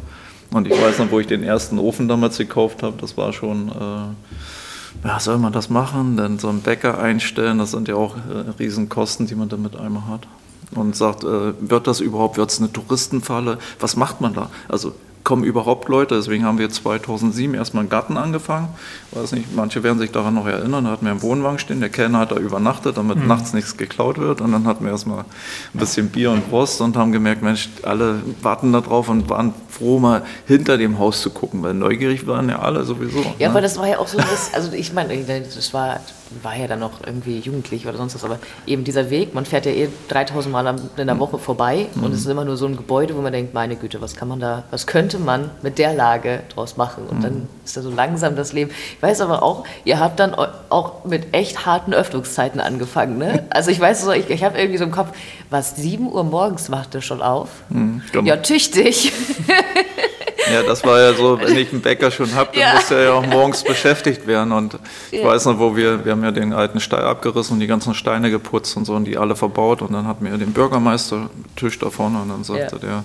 [0.51, 3.69] Und ich weiß noch, wo ich den ersten Ofen damals gekauft habe, das war schon,
[3.69, 6.17] äh, ja, soll man das machen?
[6.17, 10.07] Dann so einen Bäcker einstellen, das sind ja auch äh, Riesenkosten, die man damit einmal
[10.07, 10.27] hat.
[10.75, 13.59] Und sagt, äh, wird das überhaupt, wird es eine Touristenfalle?
[13.79, 14.49] Was macht man da?
[14.67, 14.93] Also
[15.29, 16.15] kommen überhaupt Leute.
[16.15, 18.69] Deswegen haben wir 2007 erstmal einen Garten angefangen.
[19.11, 20.85] Weiß nicht, manche werden sich daran noch erinnern.
[20.85, 21.81] Da hatten wir einen Wohnwagen stehen.
[21.81, 23.27] Der Kellner hat da übernachtet, damit mhm.
[23.27, 24.41] nachts nichts geklaut wird.
[24.41, 28.23] Und dann hatten wir erstmal ein bisschen Bier und Wurst und haben gemerkt, Mensch, alle
[28.41, 32.49] warten da drauf und waren froh, mal hinter dem Haus zu gucken, weil neugierig waren
[32.49, 33.19] ja alle sowieso.
[33.37, 33.49] Ja, ne?
[33.51, 35.99] aber das war ja auch so, dass, also ich meine, das war,
[36.43, 39.65] war ja dann noch irgendwie jugendlich oder sonst was, aber eben dieser Weg, man fährt
[39.65, 42.03] ja eh 3000 Mal in der Woche vorbei mhm.
[42.03, 44.27] und es ist immer nur so ein Gebäude, wo man denkt, meine Güte, was kann
[44.27, 47.07] man da, was könnte man mit der Lage draus machen?
[47.07, 47.23] Und mhm.
[47.23, 48.71] dann ist da so langsam das Leben.
[48.95, 50.35] Ich weiß aber auch, ihr habt dann
[50.69, 53.45] auch mit echt harten Öffnungszeiten angefangen, ne?
[53.51, 55.09] Also ich weiß so, ich, ich habe irgendwie so im Kopf,
[55.49, 57.49] was, 7 Uhr morgens macht ihr schon auf?
[57.69, 59.11] Mhm, ja, tüchtig.
[60.51, 62.73] Ja, das war ja so, wenn ich einen Bäcker schon habe, dann ja.
[62.73, 64.51] muss er ja auch morgens beschäftigt werden.
[64.51, 64.77] Und
[65.11, 65.25] ich ja.
[65.25, 68.31] weiß noch, wo wir, wir haben ja den alten Stall abgerissen und die ganzen Steine
[68.31, 69.81] geputzt und so und die alle verbaut.
[69.81, 73.03] Und dann hatten wir den Bürgermeister-Tisch da vorne und dann sagte ja.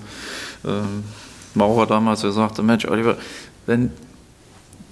[0.65, 0.85] der äh,
[1.55, 3.17] Maurer damals, er sagte, Mensch, Oliver,
[3.67, 3.91] wenn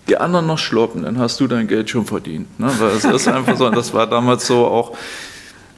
[0.08, 2.58] die anderen noch schloppen, dann hast du dein Geld schon verdient.
[2.58, 2.70] Ne?
[2.78, 4.96] Weil es ist einfach so, das war damals so auch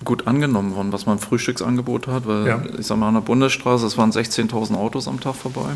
[0.05, 2.63] gut angenommen worden, was man Frühstücksangebot hat, weil ja.
[2.79, 5.71] ich sag mal an der Bundesstraße, es waren 16.000 Autos am Tag vorbei.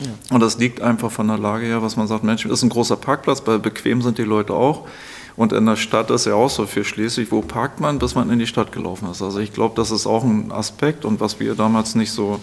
[0.00, 0.34] Ja.
[0.34, 2.96] Und das liegt einfach von der Lage her, was man sagt, Mensch, ist ein großer
[2.96, 4.86] Parkplatz, weil bequem sind die Leute auch.
[5.36, 8.30] Und in der Stadt ist ja auch so für Schleswig, wo parkt man, bis man
[8.30, 9.22] in die Stadt gelaufen ist.
[9.22, 12.40] Also ich glaube, das ist auch ein Aspekt und was wir damals nicht so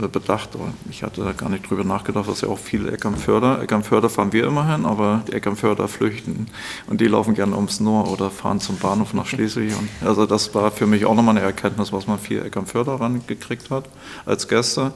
[0.00, 0.50] äh, bedacht,
[0.88, 4.46] ich hatte da gar nicht drüber nachgedacht, dass ja auch viele Eckernförder, Eckernförder fahren wir
[4.46, 6.46] immer hin, aber die Eckernförder flüchten
[6.86, 9.72] und die laufen gerne ums Noor oder fahren zum Bahnhof nach Schleswig.
[9.76, 13.70] Und also das war für mich auch nochmal eine Erkenntnis, was man viel Eckernförder rangekriegt
[13.70, 13.86] hat
[14.26, 14.92] als Gäste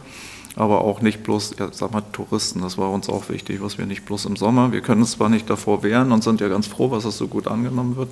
[0.57, 2.61] aber auch nicht bloß, ja, sag mal, Touristen.
[2.61, 4.73] Das war uns auch wichtig, was wir nicht bloß im Sommer.
[4.73, 7.29] Wir können es zwar nicht davor wehren und sind ja ganz froh, was es so
[7.29, 8.11] gut angenommen wird,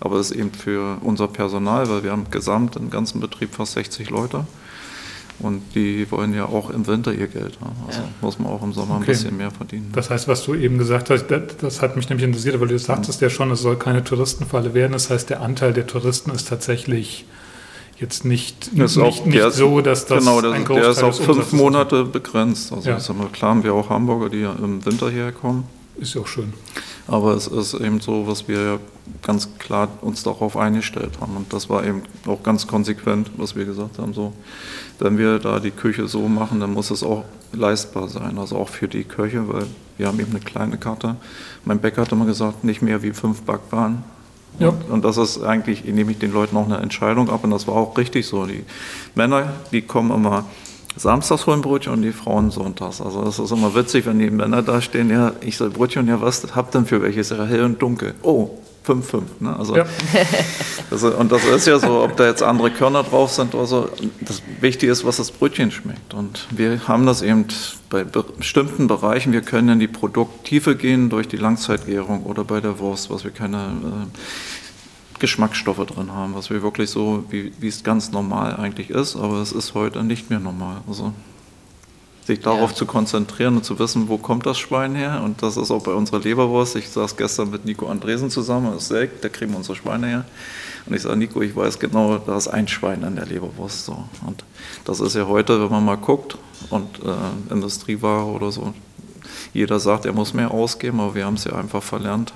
[0.00, 3.72] aber es ist eben für unser Personal, weil wir haben gesamt im ganzen Betrieb fast
[3.72, 4.46] 60 Leute.
[5.38, 7.74] Und die wollen ja auch im Winter ihr Geld haben.
[7.86, 8.08] Also ja.
[8.20, 9.02] muss man auch im Sommer okay.
[9.02, 9.90] ein bisschen mehr verdienen.
[9.92, 12.78] Das heißt, was du eben gesagt hast, das, das hat mich nämlich interessiert, weil du
[12.78, 14.92] sagtest ja schon, es soll keine Touristenfalle werden.
[14.92, 17.24] Das heißt, der Anteil der Touristen ist tatsächlich
[17.98, 21.24] jetzt nicht, nicht, auch, nicht so, dass das genau, das, ein Großteil der ist auf
[21.24, 22.72] fünf Monate begrenzt.
[22.72, 22.96] Also ja.
[22.96, 25.64] ist aber klar haben wir auch Hamburger, die ja im Winter hierher kommen.
[25.98, 26.52] Ist ja auch schön.
[27.06, 28.78] Aber es ist eben so, was wir ja
[29.22, 31.36] ganz klar uns darauf eingestellt haben.
[31.36, 34.14] Und das war eben auch ganz konsequent, was wir gesagt haben.
[34.14, 34.32] So,
[34.98, 38.38] wenn wir da die Küche so machen, dann muss es auch leistbar sein.
[38.38, 39.66] Also auch für die Köche, weil
[39.98, 41.16] wir haben eben eine kleine Karte.
[41.64, 44.04] Mein Bäcker hat immer gesagt, nicht mehr wie fünf Backwaren
[44.58, 44.68] Ja.
[44.68, 47.66] Und, und, das ist eigentlich, nehme ich den Leuten auch eine Entscheidung ab und das
[47.66, 48.46] war auch richtig so.
[48.46, 48.64] Die
[49.14, 50.44] Männer, die kommen immer
[50.96, 53.00] samstags holen Brötchen und die Frauen sonntags.
[53.00, 56.20] Also das ist immer witzig, wenn die Männer da stehen, ja, ich soll Brötchen, ja
[56.20, 57.20] was habt denn für welche?
[57.20, 58.14] Ist ja hell und dunkel.
[58.22, 58.50] Oh,
[58.86, 59.22] 5-5.
[59.40, 59.56] Ne?
[59.56, 59.84] Also, ja.
[60.90, 63.88] das, und das ist ja so, ob da jetzt andere Körner drauf sind oder so.
[64.20, 66.14] Das Wichtige ist, was das Brötchen schmeckt.
[66.14, 67.46] Und wir haben das eben
[67.90, 69.32] bei bestimmten Bereichen.
[69.32, 73.30] Wir können in die Produkttiefe gehen durch die Langzeitgärung oder bei der Wurst, was wir
[73.30, 79.16] keine äh, Geschmacksstoffe drin haben, was wir wirklich so, wie, es ganz normal eigentlich ist.
[79.16, 80.78] Aber es ist heute nicht mehr normal.
[80.88, 81.12] Also
[82.24, 82.76] sich darauf ja.
[82.76, 85.22] zu konzentrieren und zu wissen, wo kommt das Schwein her.
[85.24, 86.76] Und das ist auch bei unserer Leberwurst.
[86.76, 90.06] Ich saß gestern mit Nico Andresen zusammen, das ist Selk, da kriegen wir unsere Schweine
[90.06, 90.24] her.
[90.86, 93.86] Und ich sage, Nico, ich weiß genau, da ist ein Schwein an der Leberwurst.
[93.86, 94.04] So.
[94.26, 94.44] Und
[94.84, 96.36] das ist ja heute, wenn man mal guckt
[96.70, 98.72] und äh, Industrieware oder so,
[99.52, 102.32] jeder sagt, er muss mehr ausgeben, aber wir haben es ja einfach verlernt,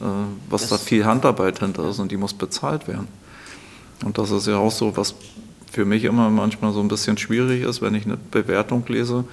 [0.00, 0.04] äh,
[0.48, 3.08] was das da viel Handarbeit hinter ist und die muss bezahlt werden.
[4.04, 5.14] Und das ist ja auch so, was
[5.72, 9.24] für mich immer manchmal so ein bisschen schwierig ist, wenn ich eine Bewertung lese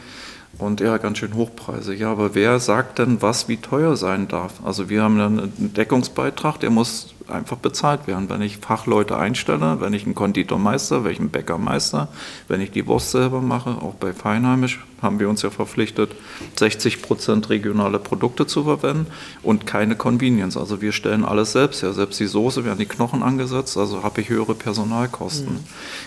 [0.59, 1.99] und ja, ganz schön hochpreisig.
[1.99, 4.55] Ja, aber wer sagt denn, was wie teuer sein darf?
[4.63, 8.29] Also wir haben dann einen Deckungsbeitrag, der muss einfach bezahlt werden.
[8.29, 12.09] Wenn ich Fachleute einstelle, wenn ich einen Konditormeister, welchen Bäckermeister,
[12.47, 16.11] wenn ich die Wurst selber mache, auch bei Feinheimisch haben wir uns ja verpflichtet,
[16.57, 19.07] 60 Prozent regionale Produkte zu verwenden
[19.43, 20.57] und keine Convenience.
[20.57, 21.93] Also wir stellen alles selbst her.
[21.93, 25.53] Selbst die Soße werden die Knochen angesetzt, also habe ich höhere Personalkosten.
[25.53, 25.63] Mhm.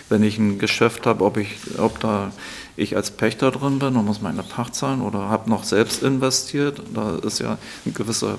[0.09, 2.31] Wenn ich ein Geschäft habe, ob, ich, ob da
[2.75, 6.81] ich als Pächter drin bin und muss meine Pacht zahlen oder habe noch selbst investiert,
[6.93, 8.37] da ist ja ein gewisser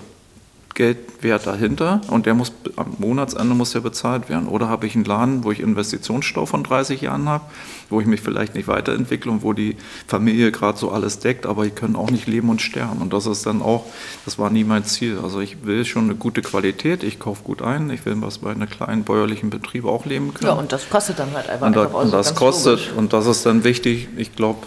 [0.74, 4.48] Geldwert dahinter und der muss am Monatsende muss ja bezahlt werden.
[4.48, 7.44] Oder habe ich einen Laden, wo ich Investitionsstau von 30 Jahren habe,
[7.90, 9.76] wo ich mich vielleicht nicht weiterentwickle und wo die
[10.08, 13.00] Familie gerade so alles deckt, aber ich kann auch nicht leben und sterben.
[13.00, 13.86] Und das ist dann auch,
[14.24, 15.20] das war nie mein Ziel.
[15.22, 18.50] Also ich will schon eine gute Qualität, ich kaufe gut ein, ich will was bei
[18.50, 20.48] einem kleinen bäuerlichen Betrieb auch leben können.
[20.48, 21.66] Ja, und das kostet dann halt einfach.
[21.66, 22.92] Und, da, und das kostet, logisch.
[22.96, 24.66] und das ist dann wichtig, ich glaube,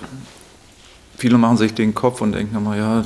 [1.17, 3.03] viele machen sich den Kopf und denken immer, ja,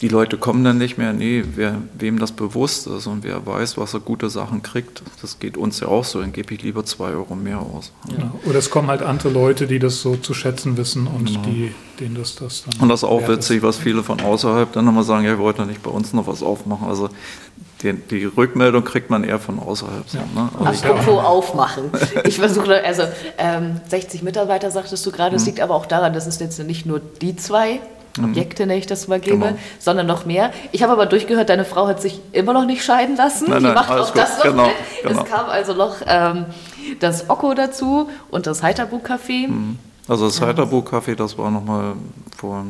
[0.00, 1.12] die Leute kommen dann nicht mehr.
[1.12, 5.38] Nee, wer, wem das bewusst ist und wer weiß, was er gute Sachen kriegt, das
[5.38, 7.92] geht uns ja auch so, dann gebe ich lieber zwei Euro mehr aus.
[8.10, 8.30] Ja.
[8.44, 11.42] Oder es kommen halt andere Leute, die das so zu schätzen wissen und genau.
[11.42, 12.82] die, denen das, das dann.
[12.82, 13.62] Und das ist auch witzig, ist.
[13.62, 16.26] was viele von außerhalb dann nochmal sagen, ja, wir wollten ja nicht bei uns noch
[16.26, 16.88] was aufmachen.
[16.88, 17.08] Also
[17.82, 20.04] die, die, Rückmeldung kriegt man eher von außerhalb.
[20.12, 20.20] Ja.
[20.34, 20.48] Ne?
[20.64, 21.90] Also Apropos aufmachen.
[22.24, 23.02] Ich versuche, also
[23.38, 25.46] ähm, 60 Mitarbeiter sagtest du gerade, es mhm.
[25.46, 27.80] liegt aber auch daran, dass es jetzt nicht nur die zwei.
[28.24, 29.58] Objekte, nenne ich das mal gebe, genau.
[29.78, 30.52] sondern noch mehr.
[30.72, 33.50] Ich habe aber durchgehört, deine Frau hat sich immer noch nicht scheiden lassen.
[33.50, 34.16] Nein, Die macht auch gut.
[34.16, 34.70] das noch genau,
[35.02, 35.22] Genau.
[35.22, 36.46] Es kam also noch ähm,
[37.00, 39.48] das Okko dazu und das Heiterbuch-Café.
[39.48, 39.78] Mhm.
[40.08, 41.94] Also das Heiterbuch-Café, das war nochmal
[42.36, 42.64] vor,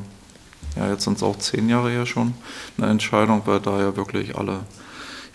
[0.77, 2.35] ja jetzt sind es auch zehn Jahre her schon,
[2.79, 4.61] eine Entscheidung, weil da ja wirklich alle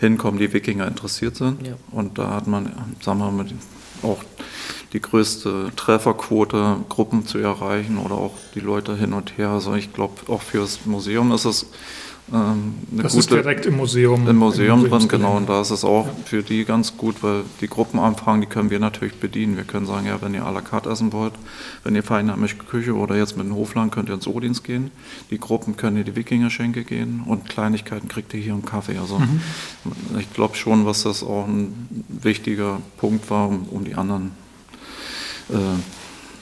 [0.00, 1.64] hinkommen, die Wikinger interessiert sind.
[1.66, 1.74] Ja.
[1.92, 3.46] Und da hat man, sagen wir mal,
[4.02, 4.18] auch
[4.92, 9.50] die größte Trefferquote, Gruppen zu erreichen oder auch die Leute hin und her.
[9.50, 11.66] Also ich glaube, auch fürs Museum ist es
[12.32, 14.28] ähm, eine das gute, ist direkt im Museum.
[14.28, 15.36] Im Museum drin, genau.
[15.36, 16.12] Und da ist es auch ja.
[16.24, 19.56] für die ganz gut, weil die Gruppenanfragen, die können wir natürlich bedienen.
[19.56, 21.32] Wir können sagen, ja, wenn ihr à la carte essen wollt,
[21.84, 24.92] wenn ihr feinheimische Küche oder jetzt mit dem Hofland könnt ihr ins Odins gehen.
[25.30, 28.98] Die Gruppen können ihr die Wikingerschenke gehen und Kleinigkeiten kriegt ihr hier einen Kaffee.
[28.98, 29.40] Also mhm.
[30.18, 34.30] ich glaube schon, was das auch ein wichtiger Punkt war, um, um die anderen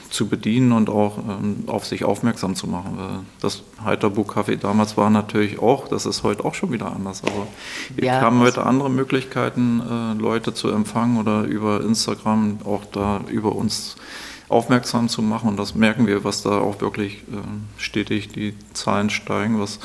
[0.09, 3.25] zu bedienen und auch ähm, auf sich aufmerksam zu machen.
[3.39, 7.23] Das Heiterbuch-Café damals war natürlich auch, das ist heute auch schon wieder anders.
[7.23, 7.47] Also
[7.95, 13.21] wir ja, haben heute andere Möglichkeiten, äh, Leute zu empfangen oder über Instagram auch da
[13.29, 13.95] über uns
[14.51, 15.49] aufmerksam zu machen.
[15.49, 17.37] Und das merken wir, was da auch wirklich äh,
[17.77, 19.79] stetig die Zahlen steigen, was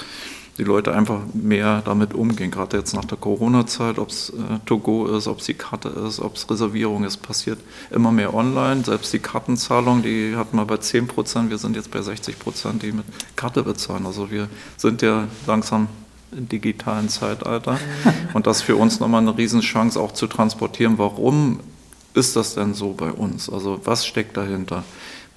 [0.59, 2.51] die Leute einfach mehr damit umgehen.
[2.51, 6.21] Gerade jetzt nach der Corona-Zeit, ob es äh, To-Go ist, ob es die Karte ist,
[6.21, 7.59] ob es Reservierung ist, passiert
[7.91, 8.83] immer mehr online.
[8.85, 12.83] Selbst die Kartenzahlung, die hatten wir bei 10 Prozent, wir sind jetzt bei 60 Prozent,
[12.83, 13.05] die mit
[13.37, 14.07] Karte bezahlen.
[14.07, 15.89] Also wir sind ja langsam
[16.33, 17.73] im digitalen Zeitalter.
[17.73, 18.13] Mhm.
[18.35, 21.61] Und das ist für uns nochmal eine Riesenchance auch zu transportieren, warum
[22.15, 23.51] ist das denn so bei uns?
[23.51, 24.85] Also was steckt dahinter?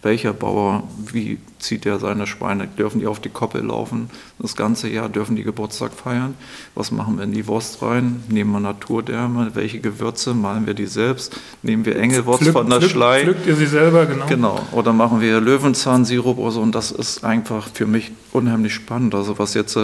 [0.02, 4.10] Welcher Bauer, wie zieht er seine Schweine, dürfen die auf die Koppel laufen?
[4.40, 6.36] Das ganze Jahr, dürfen die Geburtstag feiern,
[6.76, 10.86] was machen wir in die Wurst rein, nehmen wir Naturdärme, welche Gewürze, malen wir die
[10.86, 13.24] selbst, nehmen wir Engelwurst Pflück, von der pflück, Schlei.
[13.24, 14.26] Pflückt ihr sie selber, genau.
[14.28, 16.62] Genau, oder machen wir Löwenzahnsirup oder so?
[16.62, 19.78] Und das ist einfach für mich unheimlich spannend, also was jetzt...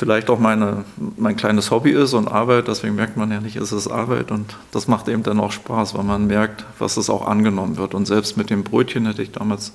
[0.00, 0.86] Vielleicht auch meine,
[1.18, 4.56] mein kleines Hobby ist und Arbeit, deswegen merkt man ja nicht, es ist Arbeit und
[4.70, 7.92] das macht eben dann auch Spaß, weil man merkt, was es auch angenommen wird.
[7.92, 9.74] Und selbst mit dem Brötchen hätte ich damals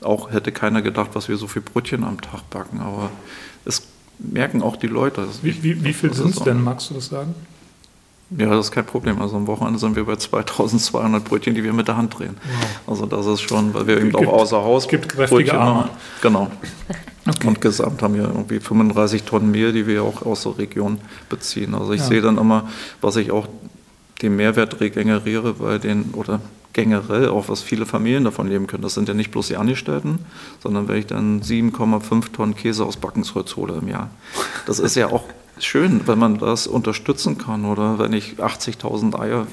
[0.00, 3.10] auch, hätte keiner gedacht, was wir so viel Brötchen am Tag backen, aber
[3.64, 3.86] es
[4.18, 5.24] merken auch die Leute.
[5.40, 7.32] Wie, wie, wie viel sind es denn, magst du das sagen?
[8.36, 9.22] Ja, das ist kein Problem.
[9.22, 12.36] Also am Wochenende sind wir bei 2200 Brötchen, die wir mit der Hand drehen.
[12.42, 12.80] Wow.
[12.88, 15.90] Also das ist schon, weil wir eben auch außer Haus gibt Brötchen Arme.
[16.22, 16.50] Genau.
[17.28, 17.46] Okay.
[17.46, 21.74] Und gesamt haben wir irgendwie 35 Tonnen Mehl, die wir auch aus der Region beziehen.
[21.74, 22.06] Also ich ja.
[22.06, 22.68] sehe dann immer,
[23.00, 23.46] was ich auch
[24.22, 26.40] den Mehrwert regeneriere bei den, oder
[26.72, 28.82] generell auch, was viele Familien davon leben können.
[28.82, 30.20] Das sind ja nicht bloß die Angestellten,
[30.62, 34.10] sondern wenn ich dann 7,5 Tonnen Käse aus Backensholz hole im Jahr.
[34.66, 35.24] Das ist ja auch
[35.58, 39.46] schön, wenn man das unterstützen kann oder wenn ich 80.000 Eier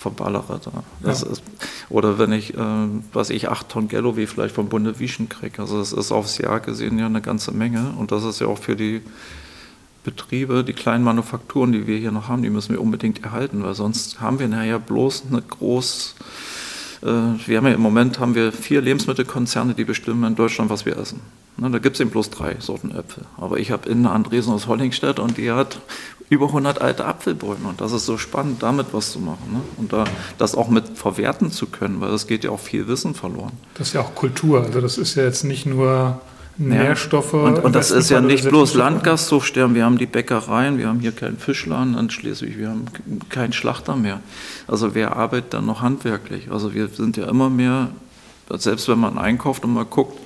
[0.00, 0.82] verballere da.
[1.04, 1.12] Ja.
[1.12, 1.42] Ist,
[1.90, 5.60] oder wenn ich, äh, was ich, 8 Tonnen Gello wie vielleicht vom Bunde Wieschen kriege.
[5.60, 8.58] Also das ist aufs Jahr gesehen ja eine ganze Menge und das ist ja auch
[8.58, 9.02] für die
[10.02, 13.74] Betriebe, die kleinen Manufakturen, die wir hier noch haben, die müssen wir unbedingt erhalten, weil
[13.74, 16.24] sonst haben wir nachher bloß eine groß, äh,
[17.02, 20.96] wir haben ja im Moment haben wir vier Lebensmittelkonzerne, die bestimmen in Deutschland, was wir
[20.98, 21.20] essen.
[21.56, 23.24] Da gibt es eben bloß drei Sorten Äpfel.
[23.36, 25.80] Aber ich habe in Andresen aus Hollingstedt und die hat
[26.30, 27.68] über 100 alte Apfelbäume.
[27.68, 29.52] Und das ist so spannend, damit was zu machen.
[29.52, 29.60] Ne?
[29.76, 30.04] Und da,
[30.38, 33.52] das auch mit verwerten zu können, weil es geht ja auch viel Wissen verloren.
[33.74, 34.64] Das ist ja auch Kultur.
[34.64, 36.20] Also das ist ja jetzt nicht nur
[36.60, 37.32] Nährstoffe.
[37.32, 37.38] Ja.
[37.40, 41.12] Und, und das ist ja nicht bloß Landgasthofsterben, wir haben die Bäckereien, wir haben hier
[41.12, 42.84] keinen Fischladen in Schleswig, wir haben
[43.28, 44.20] keinen Schlachter mehr.
[44.68, 46.50] Also wer arbeitet dann noch handwerklich?
[46.50, 47.88] Also wir sind ja immer mehr,
[48.50, 50.18] selbst wenn man einkauft und mal guckt,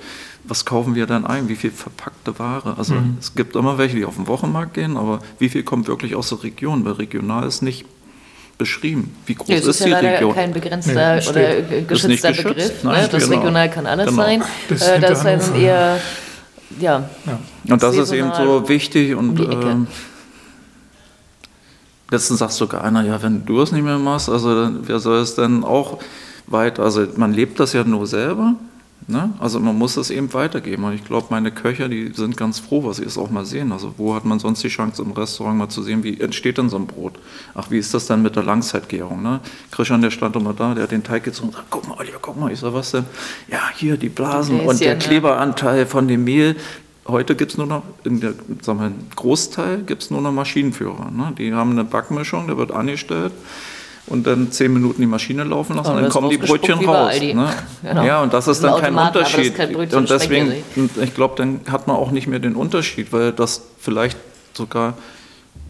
[0.43, 1.49] was kaufen wir dann ein?
[1.49, 2.75] Wie viel verpackte Ware?
[2.77, 3.17] Also mhm.
[3.19, 6.29] es gibt immer welche, die auf den Wochenmarkt gehen, aber wie viel kommt wirklich aus
[6.29, 6.85] der Region?
[6.85, 7.85] Weil regional ist nicht
[8.57, 9.15] beschrieben.
[9.25, 10.33] Wie groß ja, ist, ist die ja Region?
[10.33, 12.83] kein begrenzter nee, oder geschützter Begriff.
[12.83, 13.09] Nein, ne?
[13.09, 13.37] Das genau.
[13.37, 14.21] regional kann alles genau.
[14.21, 14.43] sein.
[14.69, 15.99] Das, äh, das sind eher
[16.79, 17.09] ja.
[17.25, 17.39] ja.
[17.73, 19.75] Und das ist eben so wichtig und äh,
[22.11, 25.35] letztens sagt sogar einer, ja, wenn du es nicht mehr machst, also wer soll es
[25.35, 25.99] denn auch
[26.47, 28.55] weiter, also man lebt das ja nur selber
[29.07, 29.31] Ne?
[29.39, 30.83] Also man muss es eben weitergeben.
[30.83, 33.71] Und ich glaube, meine Köcher, die sind ganz froh, was sie es auch mal sehen.
[33.71, 36.69] Also wo hat man sonst die Chance im Restaurant mal zu sehen, wie entsteht denn
[36.69, 37.13] so ein Brot?
[37.53, 39.21] Ach, wie ist das dann mit der Langzeitgärung?
[39.21, 39.41] Ne?
[39.69, 42.17] Christian, der stand immer da, der hat den Teig gezogen und sagt, guck mal, Oliver,
[42.19, 42.51] guck mal.
[42.51, 43.05] Ich sag, was denn?
[43.47, 46.55] Ja, hier die Blasen und der Kleberanteil von dem Mehl.
[47.07, 51.11] Heute gibt es nur noch, in der, sagen wir, Großteil gibt es nur noch Maschinenführer.
[51.11, 51.31] Ne?
[51.37, 53.33] Die haben eine Backmischung, der wird angestellt
[54.07, 57.19] und dann zehn Minuten die Maschine laufen lassen, oh, dann kommen die Brötchen raus.
[57.19, 57.53] Ne?
[57.83, 58.03] Genau.
[58.03, 59.55] Ja, und das ist dann kein Unterschied.
[59.55, 60.53] Kein und deswegen,
[61.01, 64.17] ich glaube, dann hat man auch nicht mehr den Unterschied, weil das vielleicht
[64.53, 64.95] sogar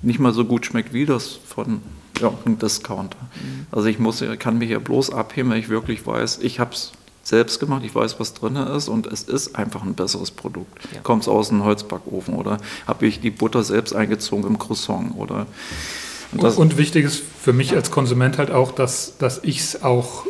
[0.02, 1.82] nicht mal so gut schmeckt wie das von
[2.22, 3.18] ja, einem Discounter.
[3.36, 3.68] Mhm.
[3.72, 6.94] Also ich muss, kann mich ja bloß abheben, wenn ich wirklich weiß, ich habe es
[7.24, 10.78] selbst gemacht, ich weiß, was drin ist und es ist einfach ein besseres Produkt.
[10.94, 11.02] Ja.
[11.02, 15.48] Kommt es aus einem Holzbackofen oder habe ich die Butter selbst eingezogen im Croissant oder
[16.32, 20.26] und, und, wichtig ist für mich als Konsument halt auch, dass, dass ich es auch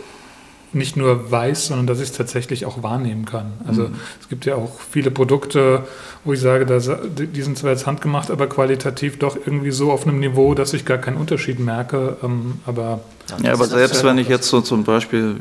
[0.75, 3.53] nicht nur weiß, sondern dass ich es tatsächlich auch wahrnehmen kann.
[3.65, 3.95] Also mhm.
[4.19, 5.86] es gibt ja auch viele Produkte,
[6.25, 10.19] wo ich sage, die sind zwar jetzt handgemacht, aber qualitativ doch irgendwie so auf einem
[10.19, 12.17] Niveau, dass ich gar keinen Unterschied merke.
[12.21, 12.99] Ähm, aber
[13.41, 15.38] ja, aber selbst wenn ich jetzt so zum Beispiel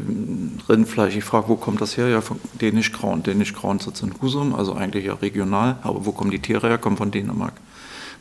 [0.69, 2.09] Rindfleisch, ich frage, wo kommt das her?
[2.09, 3.23] Ja, von Dänisch Grauen.
[3.23, 6.79] Dänisch Grauen sitzt in Husum, also eigentlich ja regional, aber wo kommen die Tiere her?
[6.79, 7.55] Kommen von Dänemark.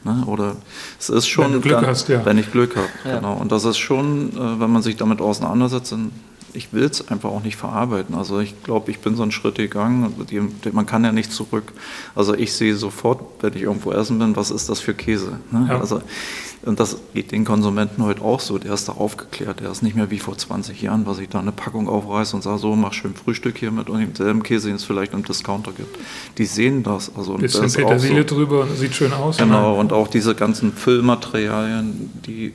[0.04, 0.24] Ne?
[0.26, 0.56] Oder
[1.00, 2.26] es ist schon, wenn, Glück dann, hast, ja.
[2.26, 2.88] wenn ich Glück habe.
[3.06, 3.18] Ja.
[3.18, 3.34] Genau.
[3.36, 6.12] Und das ist schon, äh, wenn man sich damit auseinandersetzt, dann
[6.54, 8.16] ich will es einfach auch nicht verarbeiten.
[8.16, 10.14] Also ich glaube, ich bin so einen Schritt gegangen.
[10.72, 11.74] Man kann ja nicht zurück.
[12.16, 15.40] Also ich sehe sofort, wenn ich irgendwo essen bin, was ist das für Käse.
[15.52, 15.68] Ne?
[15.70, 15.80] Ja.
[15.80, 16.02] Also,
[16.66, 18.58] und das geht den Konsumenten heute auch so.
[18.58, 19.60] Der ist da aufgeklärt.
[19.60, 22.42] Der ist nicht mehr wie vor 20 Jahren, was ich da eine Packung aufreiße und
[22.42, 25.72] sage, so mach schön Frühstück hier mit und demselben Käse, den es vielleicht im Discounter
[25.72, 25.98] gibt.
[26.38, 27.12] Die sehen das.
[27.16, 29.38] Also, Bisschen Petersilie so, drüber, sieht schön aus.
[29.38, 29.80] Genau, ne?
[29.80, 32.54] und auch diese ganzen Füllmaterialien, die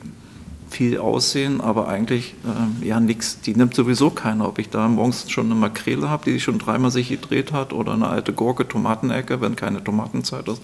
[0.69, 3.41] viel aussehen, aber eigentlich äh, ja nichts.
[3.41, 4.47] Die nimmt sowieso keiner.
[4.47, 7.93] Ob ich da morgens schon eine Makrele habe, die schon dreimal sich gedreht hat, oder
[7.93, 10.61] eine alte Gurke, Tomatenecke, wenn keine Tomatenzeit ist,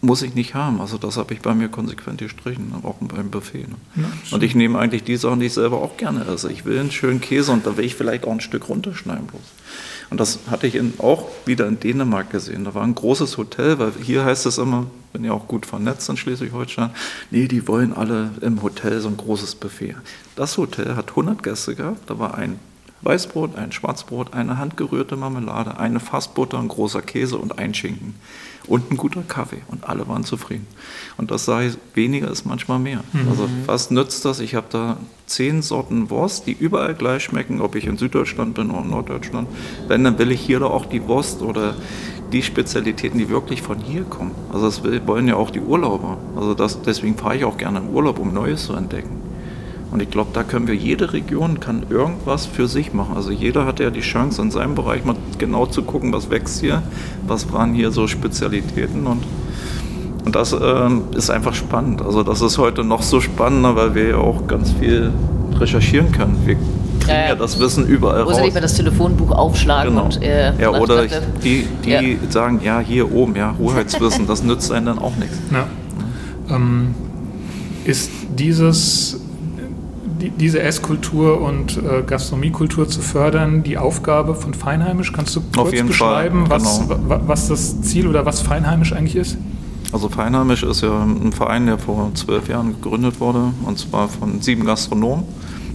[0.00, 0.80] muss ich nicht haben.
[0.80, 3.68] Also das habe ich bei mir konsequent gestrichen, auch beim Buffet.
[3.68, 3.74] Ne?
[3.96, 6.50] Ja, und ich nehme eigentlich die Sachen, die ich selber auch gerne esse.
[6.50, 9.42] Ich will einen schönen Käse und da will ich vielleicht auch ein Stück runterschneiden bloß.
[10.10, 12.64] Und das hatte ich in, auch wieder in Dänemark gesehen.
[12.64, 16.08] Da war ein großes Hotel, weil hier heißt es immer, bin ja auch gut vernetzt
[16.08, 16.90] in Schleswig-Holstein,
[17.30, 19.96] nee, die wollen alle im Hotel so ein großes Buffet.
[20.36, 22.58] Das Hotel hat 100 Gäste gehabt, da war ein
[23.02, 28.14] Weißbrot, ein Schwarzbrot, eine handgerührte Marmelade, eine Fassbutter, ein großer Käse und ein Schinken
[28.66, 29.62] und ein guter Kaffee.
[29.68, 30.66] Und alle waren zufrieden.
[31.16, 33.02] Und das sage ich, weniger ist manchmal mehr.
[33.12, 33.28] Mhm.
[33.28, 34.40] Also was nützt das?
[34.40, 38.70] Ich habe da zehn Sorten Wurst, die überall gleich schmecken, ob ich in Süddeutschland bin
[38.70, 39.48] oder in Norddeutschland.
[39.88, 41.74] Wenn, dann will ich hier doch auch die Wurst oder
[42.32, 44.32] die Spezialitäten, die wirklich von hier kommen.
[44.52, 46.18] Also das wollen ja auch die Urlauber.
[46.36, 49.19] Also das, deswegen fahre ich auch gerne in Urlaub, um Neues zu entdecken.
[49.90, 53.16] Und ich glaube, da können wir, jede Region kann irgendwas für sich machen.
[53.16, 56.60] Also jeder hat ja die Chance, in seinem Bereich mal genau zu gucken, was wächst
[56.60, 56.82] hier,
[57.26, 59.06] was waren hier so Spezialitäten.
[59.06, 59.22] Und
[60.24, 62.02] Und das ähm, ist einfach spannend.
[62.02, 65.12] Also das ist heute noch so spannender, weil wir ja auch ganz viel
[65.58, 66.38] recherchieren können.
[66.44, 68.38] Wir kriegen ja, ja das Wissen überall Wo raus.
[68.38, 70.04] Wo nicht mehr das Telefonbuch aufschlagen genau.
[70.04, 71.06] und äh, Ja, oder
[71.42, 72.00] die, die ja.
[72.28, 75.38] sagen, ja, hier oben, ja, Hoheitswissen, das nützt einem dann auch nichts.
[75.50, 75.66] Ja.
[76.54, 76.94] Ähm,
[77.84, 79.19] ist dieses
[80.20, 85.12] die, diese Esskultur und äh, Gastronomiekultur zu fördern, die Aufgabe von Feinheimisch?
[85.12, 87.20] Kannst du kurz beschreiben, Fall, was, genau.
[87.26, 89.36] was das Ziel oder was Feinheimisch eigentlich ist?
[89.92, 94.40] Also Feinheimisch ist ja ein Verein, der vor zwölf Jahren gegründet wurde, und zwar von
[94.40, 95.24] sieben Gastronomen.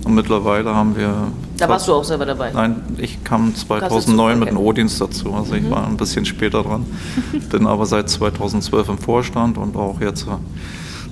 [0.06, 1.32] Und mittlerweile haben wir.
[1.58, 2.52] Da warst du auch selber dabei?
[2.54, 5.34] Nein, ich kam 2009 mit dem O-Dienst dazu.
[5.34, 5.72] Also ich mhm.
[5.72, 6.86] war ein bisschen später dran.
[7.50, 10.28] Bin aber seit 2012 im Vorstand und auch jetzt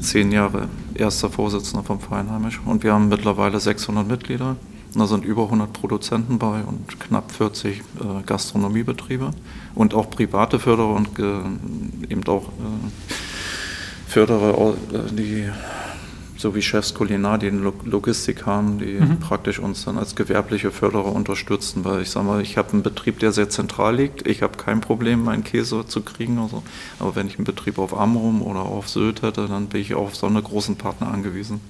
[0.04, 2.62] zehn Jahre erster Vorsitzender vom Verein Heimisch.
[2.66, 4.56] Und wir haben mittlerweile 600 Mitglieder.
[4.96, 7.82] Da sind über 100 Produzenten bei und knapp 40 äh,
[8.26, 9.32] Gastronomiebetriebe
[9.74, 13.02] und auch private Förderer und äh, eben auch äh,
[14.08, 15.50] Förderer, äh, die
[16.44, 19.20] so wie Chefs Kulinar, die Logistik haben, die mhm.
[19.20, 23.18] praktisch uns dann als gewerbliche Förderer unterstützen, weil ich sage mal, ich habe einen Betrieb,
[23.20, 24.28] der sehr zentral liegt.
[24.28, 26.38] Ich habe kein Problem, meinen Käse zu kriegen.
[26.38, 26.62] Also.
[27.00, 30.16] Aber wenn ich einen Betrieb auf Amrum oder auf Sylt hätte, dann bin ich auf
[30.16, 31.62] so einen großen Partner angewiesen.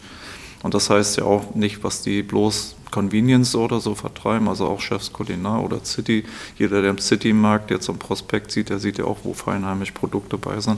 [0.64, 4.80] Und das heißt ja auch nicht, was die bloß Convenience oder so vertreiben, also auch
[4.80, 6.24] Chefs Kulinar oder City.
[6.58, 10.38] Jeder, der im City-Markt jetzt am Prospekt sieht, der sieht ja auch, wo feinheimisch Produkte
[10.38, 10.78] bei sind.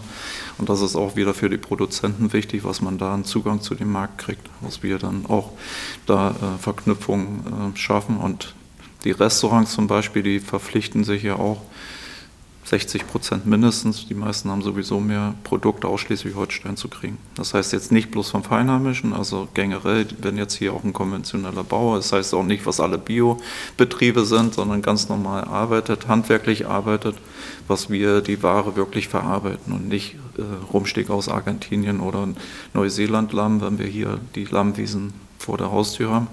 [0.58, 3.76] Und das ist auch wieder für die Produzenten wichtig, was man da einen Zugang zu
[3.76, 5.52] dem Markt kriegt, was wir dann auch
[6.06, 8.18] da äh, Verknüpfungen äh, schaffen.
[8.18, 8.56] Und
[9.04, 11.62] die Restaurants zum Beispiel, die verpflichten sich ja auch,
[12.66, 14.08] 60 Prozent mindestens.
[14.08, 17.20] Die meisten haben sowieso mehr Produkte aus Schleswig-Holstein zu kriegen.
[17.36, 21.64] Das heißt jetzt nicht bloß vom Feinheimischen, also generell, wenn jetzt hier auch ein konventioneller
[21.64, 27.16] Bauer, das heißt auch nicht, was alle Biobetriebe sind, sondern ganz normal arbeitet, handwerklich arbeitet,
[27.68, 30.42] was wir die Ware wirklich verarbeiten und nicht äh,
[30.74, 32.28] Rumstieg aus Argentinien oder
[32.74, 36.28] Neuseeland-Lamm, wenn wir hier die Lammwiesen vor der Haustür haben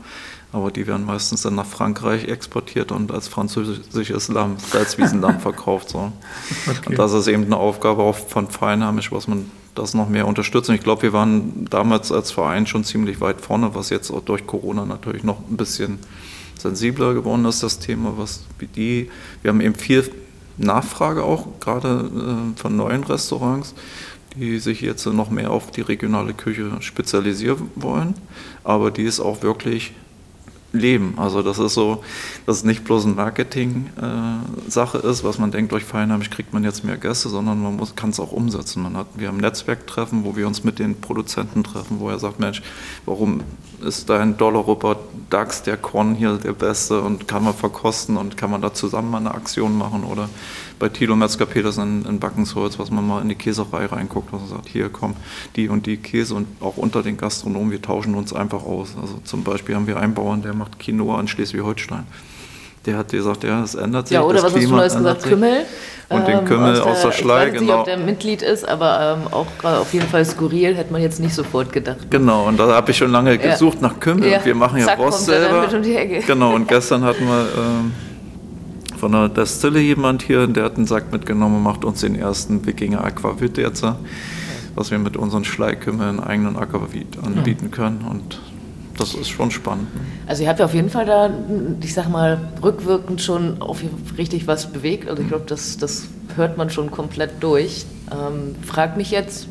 [0.52, 5.88] aber die werden meistens dann nach Frankreich exportiert und als französisches Lamm, Salzwiesenlamm verkauft.
[5.88, 6.12] So.
[6.66, 6.90] Okay.
[6.90, 10.68] Und das ist eben eine Aufgabe auch von Feinheimisch, was man das noch mehr unterstützt.
[10.68, 14.22] Und ich glaube, wir waren damals als Verein schon ziemlich weit vorne, was jetzt auch
[14.22, 15.98] durch Corona natürlich noch ein bisschen
[16.58, 18.44] sensibler geworden ist, das Thema, was
[18.76, 20.08] die, wir haben eben viel
[20.58, 22.10] Nachfrage auch, gerade
[22.54, 23.74] äh, von neuen Restaurants
[24.36, 28.14] die sich jetzt noch mehr auf die regionale Küche spezialisieren wollen,
[28.64, 29.92] aber die ist auch wirklich
[30.72, 31.14] leben.
[31.16, 32.02] Also das ist so,
[32.46, 36.64] dass es nicht bloß eine Marketing-Sache äh, ist, was man denkt, durch Feinheimisch kriegt man
[36.64, 38.82] jetzt mehr Gäste, sondern man kann es auch umsetzen.
[38.82, 42.40] Man hat, wir haben Netzwerktreffen, wo wir uns mit den Produzenten treffen, wo er sagt,
[42.40, 42.62] Mensch,
[43.04, 43.42] warum
[43.84, 44.96] ist dein Dollar-Rupper
[45.30, 49.10] DAX, der Korn hier der beste und kann man verkosten und kann man da zusammen
[49.10, 50.28] mal eine Aktion machen oder
[50.78, 54.88] bei Thilo Metzger-Petersen in Backensholz, was man mal in die Käserei reinguckt, er sagt, hier
[54.88, 55.16] kommen
[55.56, 58.96] die und die Käse und auch unter den Gastronomen, wir tauschen uns einfach aus.
[59.00, 62.06] Also zum Beispiel haben wir einen Bauern, der macht Quinoa in Schleswig-Holstein.
[62.84, 64.16] Der hat gesagt, ja, es ändert sich.
[64.16, 65.22] Ja, oder was Klima hast du Neues gesagt?
[65.22, 65.66] Kümmel.
[66.08, 67.72] Und den ähm, Kümmel ähm, aus der Schlei, ich weiß genau.
[67.72, 71.20] Nicht, ob der Mitglied ist, aber ähm, auch auf jeden Fall skurril, hätte man jetzt
[71.20, 72.10] nicht sofort gedacht.
[72.10, 73.52] Genau, und da habe ich schon lange ja.
[73.52, 74.30] gesucht nach Kümmel.
[74.30, 74.44] Ja.
[74.44, 75.68] Wir machen ja Zack, Rost selber.
[75.72, 75.82] Um
[76.26, 77.92] genau, und gestern hatten wir ähm,
[78.98, 82.66] von der Destille jemand hier, der hat einen Sack mitgenommen und macht uns den ersten
[82.66, 83.84] Wikinger Aquavit jetzt,
[84.74, 88.40] was wir mit unseren Schleikümmeln einen eigenen Aquavit anbieten können und
[89.02, 89.88] das ist schon spannend.
[90.26, 91.30] Also ihr habt ja auf jeden Fall da,
[91.82, 93.80] ich sag mal, rückwirkend schon auf
[94.16, 95.08] richtig was bewegt.
[95.08, 96.04] Also ich glaube, das, das
[96.36, 97.84] hört man schon komplett durch.
[98.10, 99.48] Ähm, frag mich jetzt,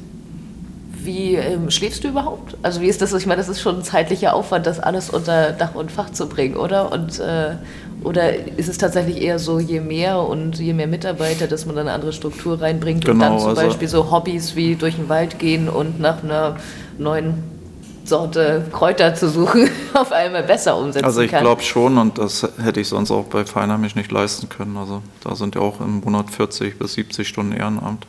[1.04, 2.58] wie ähm, schläfst du überhaupt?
[2.62, 3.14] Also wie ist das?
[3.14, 6.28] Ich meine, das ist schon ein zeitlicher Aufwand, das alles unter Dach und Fach zu
[6.28, 6.92] bringen, oder?
[6.92, 7.56] Und, äh,
[8.04, 11.88] oder ist es tatsächlich eher so, je mehr und je mehr Mitarbeiter, dass man dann
[11.88, 15.10] eine andere Struktur reinbringt genau, und dann zum also Beispiel so Hobbys wie durch den
[15.10, 16.58] Wald gehen und nach einer
[16.98, 17.61] neuen
[18.06, 21.06] Sorte Kräuter zu suchen, auf einmal besser umsetzen kann?
[21.06, 24.78] Also ich glaube schon und das hätte ich sonst auch bei Feinheimisch nicht leisten können.
[24.78, 28.06] Also da sind ja auch im Monat 40 bis 70 Stunden Ehrenamt.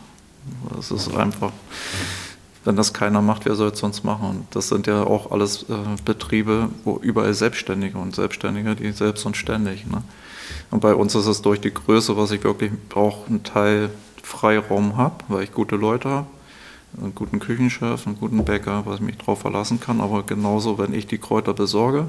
[0.75, 1.53] Das ist einfach
[2.65, 4.29] wenn das keiner macht, wer soll es sonst machen?
[4.29, 5.75] Und das sind ja auch alles äh,
[6.05, 9.87] Betriebe, wo überall Selbstständige und Selbstständige, die selbst und ständig.
[9.87, 10.03] Ne?
[10.71, 13.91] Und bei uns ist es durch die Größe, was ich wirklich auch einen Teil
[14.23, 16.27] Freiraum habe, weil ich gute Leute habe,
[17.01, 20.01] einen guten Küchenchef, einen guten Bäcker, was ich mich darauf verlassen kann.
[20.01, 22.09] Aber genauso, wenn ich die Kräuter besorge,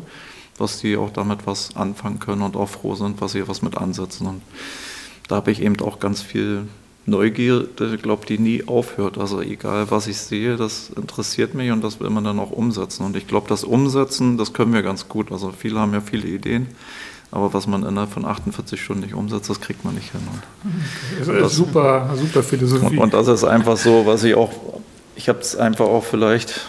[0.58, 3.78] was die auch damit was anfangen können und auch froh sind, was sie was mit
[3.78, 4.28] ansetzen.
[4.28, 4.42] Und
[5.28, 6.68] da habe ich eben auch ganz viel
[7.06, 9.18] Neugierde, glaube die nie aufhört.
[9.18, 13.06] Also egal, was ich sehe, das interessiert mich und das will man dann auch umsetzen.
[13.06, 15.32] Und ich glaube, das Umsetzen, das können wir ganz gut.
[15.32, 16.68] Also viele haben ja viele Ideen,
[17.34, 20.22] Aber was man innerhalb von 48 Stunden nicht umsetzt, das kriegt man nicht hin.
[21.18, 22.86] Das ist das, super, super Philosophie.
[22.86, 24.52] Und, und das ist einfach so, was ich auch,
[25.16, 26.62] ich habe es einfach auch vielleicht,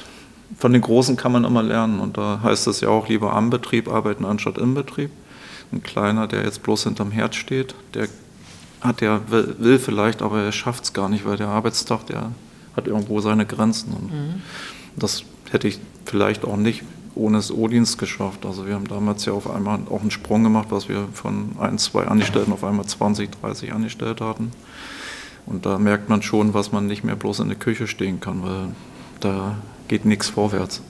[0.59, 2.01] von den Großen kann man immer lernen.
[2.01, 5.11] Und da heißt es ja auch, lieber am Betrieb arbeiten anstatt im Betrieb.
[5.71, 8.09] Ein Kleiner, der jetzt bloß hinterm Herd steht, der
[8.81, 12.31] hat ja, will, will vielleicht, aber er schafft es gar nicht, weil der Arbeitstag, der
[12.75, 13.93] hat irgendwo seine Grenzen.
[13.93, 14.43] Und mhm.
[14.97, 16.85] das hätte ich vielleicht auch nicht
[17.15, 18.45] ohne das O-Dienst geschafft.
[18.45, 21.79] Also wir haben damals ja auf einmal auch einen Sprung gemacht, was wir von ein,
[21.79, 24.53] zwei Angestellten auf einmal 20, 30 Angestellte hatten.
[25.47, 28.43] Und da merkt man schon, was man nicht mehr bloß in der Küche stehen kann,
[28.43, 28.69] weil
[29.21, 29.57] da
[29.89, 30.83] geht nichts vorwärts.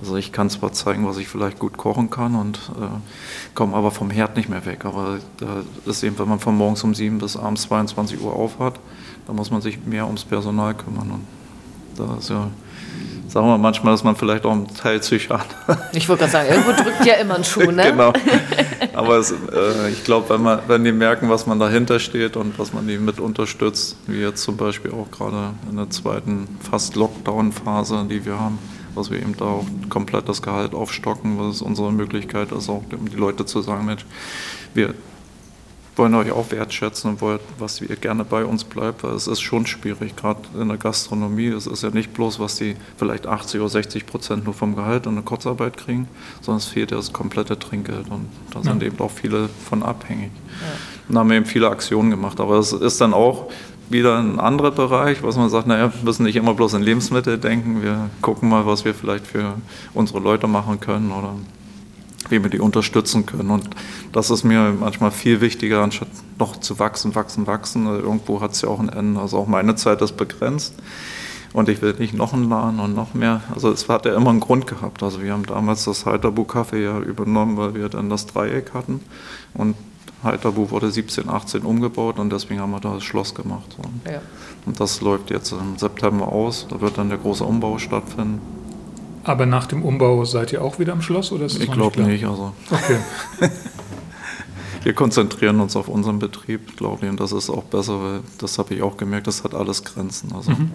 [0.00, 3.90] Also ich kann zwar zeigen, was ich vielleicht gut kochen kann und äh, komme aber
[3.90, 4.84] vom Herd nicht mehr weg.
[4.84, 8.80] Aber da ist eben, wenn man von morgens um 7 bis abends 22 Uhr aufhat,
[9.26, 11.10] da muss man sich mehr ums Personal kümmern.
[11.10, 11.26] Und
[11.96, 12.48] da ist ja
[13.28, 15.46] sagen wir manchmal, dass man vielleicht auch einen Teil Psychiater.
[15.92, 17.90] Ich wollte gerade sagen, irgendwo drückt ja immer ein Schuh, ne?
[17.90, 18.12] genau.
[18.94, 22.72] Aber es, äh, ich glaube, wenn, wenn die merken, was man dahinter steht und was
[22.72, 28.06] man die mit unterstützt, wie jetzt zum Beispiel auch gerade in der zweiten fast Lockdown-Phase,
[28.08, 28.58] die wir haben,
[28.94, 33.08] dass wir eben da auch komplett das Gehalt aufstocken, was unsere Möglichkeit ist, auch um
[33.08, 34.04] die Leute zu sagen, Mensch,
[34.74, 34.94] wir
[35.96, 39.40] wollen euch auch wertschätzen und wollen, was ihr gerne bei uns bleibt, weil es ist
[39.40, 41.48] schon schwierig, gerade in der Gastronomie.
[41.48, 45.06] Es ist ja nicht bloß, was die vielleicht 80 oder 60 Prozent nur vom Gehalt
[45.06, 46.08] und der Kurzarbeit kriegen,
[46.40, 48.88] sondern es fehlt ja das komplette Trinkgeld und da sind ja.
[48.88, 50.30] eben auch viele von abhängig.
[50.60, 50.66] Ja.
[51.08, 53.50] Und da haben wir eben viele Aktionen gemacht, aber es ist dann auch
[53.90, 57.36] wieder ein anderer Bereich, was man sagt, naja, wir müssen nicht immer bloß in Lebensmittel
[57.36, 59.54] denken, wir gucken mal, was wir vielleicht für
[59.92, 61.34] unsere Leute machen können oder
[62.32, 63.50] wie wir die unterstützen können.
[63.50, 63.70] Und
[64.10, 66.08] das ist mir manchmal viel wichtiger, anstatt
[66.38, 67.86] noch zu wachsen, wachsen, wachsen.
[67.86, 69.20] Also irgendwo hat es ja auch ein Ende.
[69.20, 70.74] Also auch meine Zeit ist begrenzt.
[71.52, 73.42] Und ich will nicht noch einen Laden und noch mehr.
[73.54, 75.02] Also es hat ja immer einen Grund gehabt.
[75.02, 79.00] Also wir haben damals das Heiterbu Café ja übernommen, weil wir dann das Dreieck hatten.
[79.54, 79.76] Und
[80.24, 83.76] Heiterbu wurde 17, 18 umgebaut und deswegen haben wir da das Schloss gemacht.
[84.10, 84.20] Ja.
[84.66, 86.66] Und das läuft jetzt im September aus.
[86.70, 88.40] Da wird dann der große Umbau stattfinden.
[89.24, 91.32] Aber nach dem Umbau seid ihr auch wieder am Schloss?
[91.32, 92.52] Oder ist ich glaube nicht, nicht, also.
[92.70, 92.98] Okay.
[94.82, 98.58] Wir konzentrieren uns auf unseren Betrieb, glaube ich, und das ist auch besser, weil das
[98.58, 100.32] habe ich auch gemerkt, das hat alles Grenzen.
[100.34, 100.50] Also.
[100.50, 100.72] Mhm.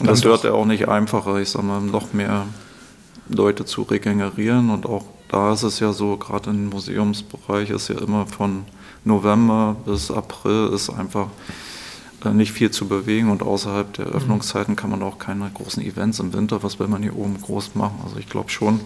[0.00, 2.46] Und das wird ja auch nicht einfacher, ich sage mal, noch mehr
[3.28, 4.70] Leute zu regenerieren.
[4.70, 8.64] Und auch da ist es ja so, gerade im Museumsbereich ist ja immer von
[9.04, 11.28] November bis April ist einfach
[12.24, 14.12] nicht viel zu bewegen und außerhalb der mhm.
[14.12, 17.74] Öffnungszeiten kann man auch keine großen Events im Winter, was will man hier oben groß
[17.74, 18.00] machen.
[18.04, 18.80] Also ich glaube schon,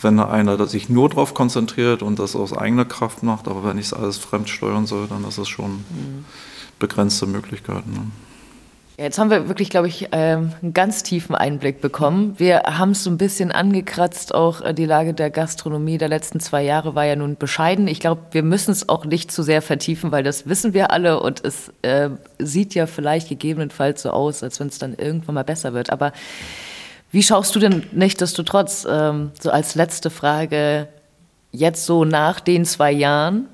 [0.00, 3.78] wenn da einer sich nur darauf konzentriert und das aus eigener Kraft macht, aber wenn
[3.78, 6.24] ich es alles fremd steuern soll, dann ist es schon mhm.
[6.78, 7.92] begrenzte Möglichkeiten.
[7.92, 8.06] Ne?
[9.00, 12.34] Jetzt haben wir wirklich, glaube ich, ähm, einen ganz tiefen Einblick bekommen.
[12.36, 16.38] Wir haben es so ein bisschen angekratzt, auch äh, die Lage der Gastronomie der letzten
[16.38, 17.88] zwei Jahre war ja nun bescheiden.
[17.88, 21.18] Ich glaube, wir müssen es auch nicht zu sehr vertiefen, weil das wissen wir alle
[21.20, 25.44] und es äh, sieht ja vielleicht gegebenenfalls so aus, als wenn es dann irgendwann mal
[25.44, 25.88] besser wird.
[25.88, 26.12] Aber
[27.10, 30.88] wie schaust du denn nichtsdestotrotz, ähm, so als letzte Frage,
[31.52, 33.46] jetzt so nach den zwei Jahren,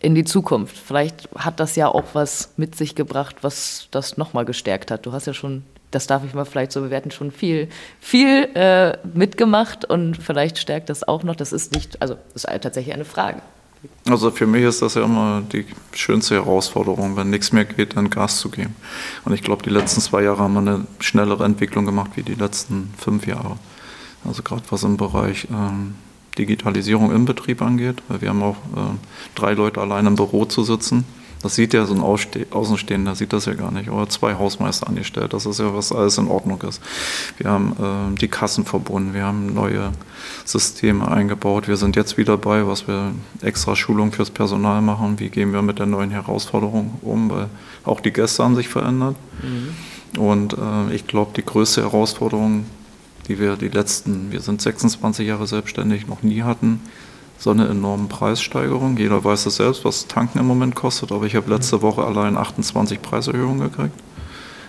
[0.00, 0.76] in die Zukunft.
[0.76, 5.06] Vielleicht hat das ja auch was mit sich gebracht, was das nochmal gestärkt hat.
[5.06, 7.68] Du hast ja schon, das darf ich mal vielleicht so bewerten, schon viel,
[8.00, 11.36] viel äh, mitgemacht und vielleicht stärkt das auch noch.
[11.36, 13.42] Das ist nicht, also ist tatsächlich eine Frage.
[14.08, 18.10] Also für mich ist das ja immer die schönste Herausforderung, wenn nichts mehr geht, dann
[18.10, 18.76] Gas zu geben.
[19.24, 22.34] Und ich glaube, die letzten zwei Jahre haben wir eine schnellere Entwicklung gemacht wie die
[22.34, 23.56] letzten fünf Jahre.
[24.24, 25.94] Also gerade was im Bereich ähm,
[26.38, 28.96] Digitalisierung im Betrieb angeht, weil wir haben auch äh,
[29.34, 31.04] drei Leute allein im Büro zu sitzen.
[31.42, 33.90] Das sieht ja so ein Ausste Außenstehender, sieht das ja gar nicht.
[33.90, 36.82] Oder zwei Hausmeister angestellt, das ist ja, was alles in Ordnung ist.
[37.38, 39.92] Wir haben äh, die Kassen verbunden, wir haben neue
[40.44, 41.66] Systeme eingebaut.
[41.66, 45.18] Wir sind jetzt wieder dabei, was wir extra Schulung fürs Personal machen.
[45.18, 47.48] Wie gehen wir mit der neuen Herausforderung um, weil
[47.84, 49.16] auch die Gäste haben sich verändert.
[49.42, 50.20] Mhm.
[50.20, 52.66] Und äh, ich glaube, die größte Herausforderung
[53.30, 56.80] die wir die letzten, wir sind 26 Jahre selbstständig, noch nie hatten,
[57.38, 58.96] so eine enorme Preissteigerung.
[58.96, 62.36] Jeder weiß es selbst, was Tanken im Moment kostet, aber ich habe letzte Woche allein
[62.36, 63.94] 28 Preiserhöhungen gekriegt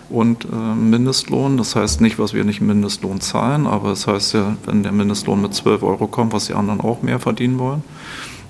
[0.08, 1.56] und äh, Mindestlohn.
[1.56, 4.92] Das heißt nicht, was wir nicht Mindestlohn zahlen, aber es das heißt ja, wenn der
[4.92, 7.82] Mindestlohn mit 12 Euro kommt, was die anderen auch mehr verdienen wollen.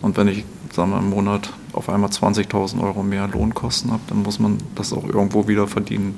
[0.03, 0.45] Und wenn ich
[0.75, 4.93] sagen wir, im Monat auf einmal 20.000 Euro mehr Lohnkosten habe, dann muss man das
[4.93, 6.15] auch irgendwo wieder verdienen.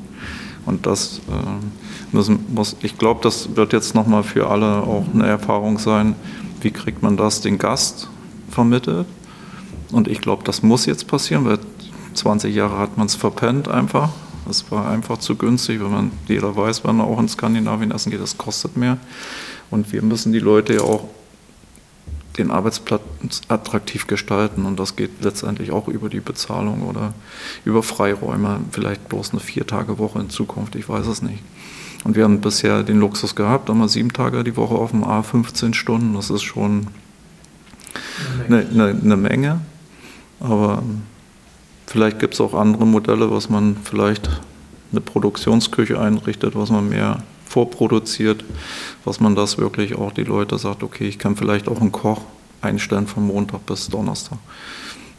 [0.67, 5.27] Und das äh, müssen, muss, ich glaube, das wird jetzt nochmal für alle auch eine
[5.27, 6.15] Erfahrung sein,
[6.61, 8.09] wie kriegt man das den Gast
[8.51, 9.07] vermittelt.
[9.93, 11.59] Und ich glaube, das muss jetzt passieren, weil
[12.15, 14.11] 20 Jahre hat man es verpennt einfach.
[14.49, 18.11] Es war einfach zu günstig, wenn man jeder weiß, wenn man auch in Skandinavien essen
[18.11, 18.99] geht, das kostet mehr.
[19.71, 21.09] Und wir müssen die Leute ja auch
[22.39, 23.03] den Arbeitsplatz
[23.49, 24.67] attraktiv gestalten.
[24.67, 27.15] Und das geht letztendlich auch über die Bezahlung oder
[27.65, 31.43] über Freiräume, vielleicht bloß eine Vier-Tage-Woche in Zukunft, ich weiß es nicht.
[32.05, 35.23] Und wir haben bisher den Luxus gehabt, wir sieben Tage die Woche auf dem A,
[35.23, 36.89] 15 Stunden, das ist schon
[38.47, 39.61] eine, eine, eine Menge.
[40.41, 40.83] Aber
[41.87, 44.29] vielleicht gibt es auch andere Modelle, was man vielleicht
[44.93, 47.23] eine Produktionsküche einrichtet, was man mehr
[47.55, 48.45] vorproduziert,
[49.05, 52.23] was man das wirklich auch die Leute sagt, okay, ich kann vielleicht auch einen Koch
[52.63, 54.39] einstellen von Montag bis Donnerstag,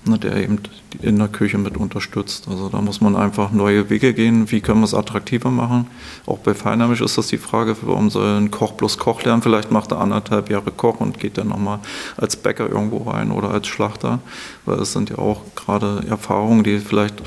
[0.03, 0.59] ne, der eben
[1.01, 2.49] in der Küche mit unterstützt.
[2.49, 4.51] Also da muss man einfach neue Wege gehen.
[4.51, 5.87] Wie können wir es attraktiver machen?
[6.25, 9.41] Auch bei Feinheimisch ist das die Frage, warum soll ein Koch bloß Koch lernen?
[9.41, 11.79] Vielleicht macht er anderthalb Jahre Koch und geht dann nochmal
[12.17, 14.19] als Bäcker irgendwo rein oder als Schlachter,
[14.65, 17.23] weil es sind ja auch gerade Erfahrungen, die vielleicht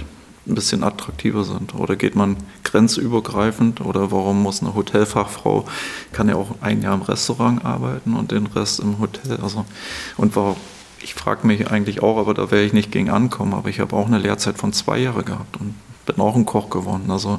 [0.49, 1.75] ein bisschen attraktiver sind?
[1.75, 3.81] Oder geht man grenzübergreifend?
[3.81, 5.65] Oder warum muss eine Hotelfachfrau,
[6.13, 9.39] kann ja auch ein Jahr im Restaurant arbeiten und den Rest im Hotel?
[9.43, 9.65] Also,
[10.17, 10.57] und warum,
[11.01, 13.95] ich frage mich eigentlich auch, aber da werde ich nicht gegen ankommen, aber ich habe
[13.95, 15.75] auch eine Lehrzeit von zwei Jahren gehabt und
[16.07, 17.11] bin auch ein Koch geworden.
[17.11, 17.39] Also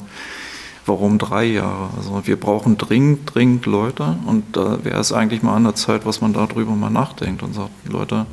[0.86, 1.90] warum drei Jahre?
[1.98, 6.06] Also wir brauchen dringend, dringend Leute und da wäre es eigentlich mal an der Zeit,
[6.06, 8.26] was man darüber mal nachdenkt und sagt, Leute,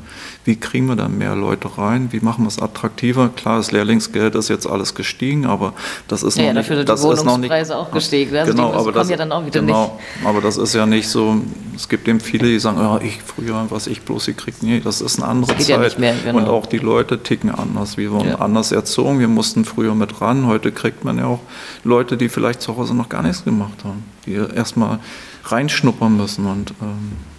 [0.47, 2.09] wie kriegen wir da mehr Leute rein?
[2.13, 3.31] Wie machen wir es attraktiver?
[3.35, 5.73] Klar, das Lehrlingsgeld ist jetzt alles gestiegen, aber
[6.07, 6.89] das ist ja, noch dafür nicht.
[6.89, 8.37] Das ist noch nicht, auch gestiegen.
[8.37, 10.27] Also genau, aber das ja dann auch wieder genau, nicht.
[10.27, 11.37] Aber das ist ja nicht so.
[11.75, 14.63] Es gibt eben viele, die sagen, oh, ich früher, was ich bloß gekriegt.
[14.63, 15.69] Nee, das ist eine andere Zeit.
[15.69, 16.39] Ja mehr, genau.
[16.39, 17.97] Und auch die Leute ticken anders.
[17.97, 18.37] Wir wurden ja.
[18.37, 19.19] anders erzogen.
[19.19, 20.47] Wir mussten früher mit ran.
[20.47, 21.41] Heute kriegt man ja auch
[21.83, 25.01] Leute, die vielleicht zu Hause noch gar nichts gemacht haben, die erstmal
[25.45, 27.36] reinschnuppern müssen und ähm,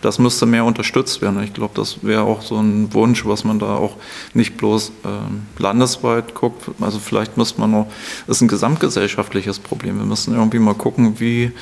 [0.00, 1.42] das müsste mehr unterstützt werden.
[1.42, 3.96] Ich glaube, das wäre auch so ein Wunsch, was man da auch
[4.34, 6.70] nicht bloß ähm, landesweit guckt.
[6.80, 7.86] Also vielleicht müsste man noch,
[8.26, 9.98] das ist ein gesamtgesellschaftliches Problem.
[9.98, 11.52] Wir müssen irgendwie mal gucken, wie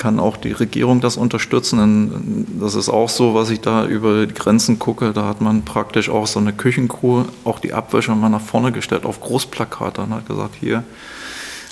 [0.00, 1.78] kann auch die Regierung das unterstützen.
[1.78, 5.12] Denn das ist auch so, was ich da über die Grenzen gucke.
[5.12, 9.04] Da hat man praktisch auch so eine Küchencrew, auch die Abwäsche mal nach vorne gestellt
[9.04, 10.84] auf Großplakate und hat gesagt, hier,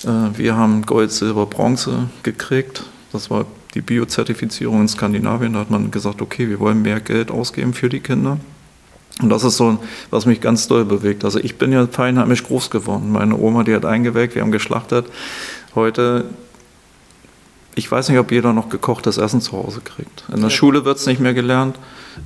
[0.05, 2.85] äh, wir haben Gold, Silber, Bronze gekriegt.
[3.13, 5.53] Das war die Biozertifizierung in Skandinavien.
[5.53, 8.39] Da hat man gesagt, okay, wir wollen mehr Geld ausgeben für die Kinder.
[9.21, 9.79] Und das ist so,
[10.11, 11.25] was mich ganz doll bewegt.
[11.25, 13.11] Also ich bin ja feinheimisch groß geworden.
[13.11, 15.07] Meine Oma, die hat eingeweckt, wir haben geschlachtet.
[15.75, 16.27] Heute,
[17.75, 20.25] ich weiß nicht, ob jeder noch gekochtes Essen zu Hause kriegt.
[20.29, 20.51] In der ja.
[20.51, 21.79] Schule wird es nicht mehr gelernt,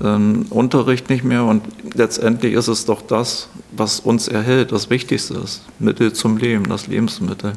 [0.03, 1.45] ähm, Unterricht nicht mehr.
[1.45, 1.63] Und
[1.95, 5.63] letztendlich ist es doch das, was uns erhält, das Wichtigste ist.
[5.79, 7.55] Mittel zum Leben, das Lebensmittel.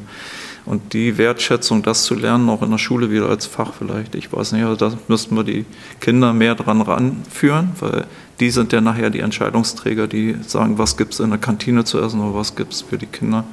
[0.66, 4.32] Und die Wertschätzung, das zu lernen, auch in der Schule wieder als Fach vielleicht, ich
[4.32, 5.64] weiß nicht, also da müssten wir die
[6.00, 8.06] Kinder mehr dran ranführen, weil
[8.40, 12.00] die sind ja nachher die Entscheidungsträger, die sagen, was gibt es in der Kantine zu
[12.00, 13.44] essen oder was gibt es für die Kinder.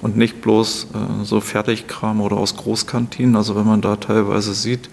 [0.00, 3.34] Und nicht bloß äh, so Fertigkram oder aus Großkantinen.
[3.34, 4.88] Also wenn man da teilweise sieht,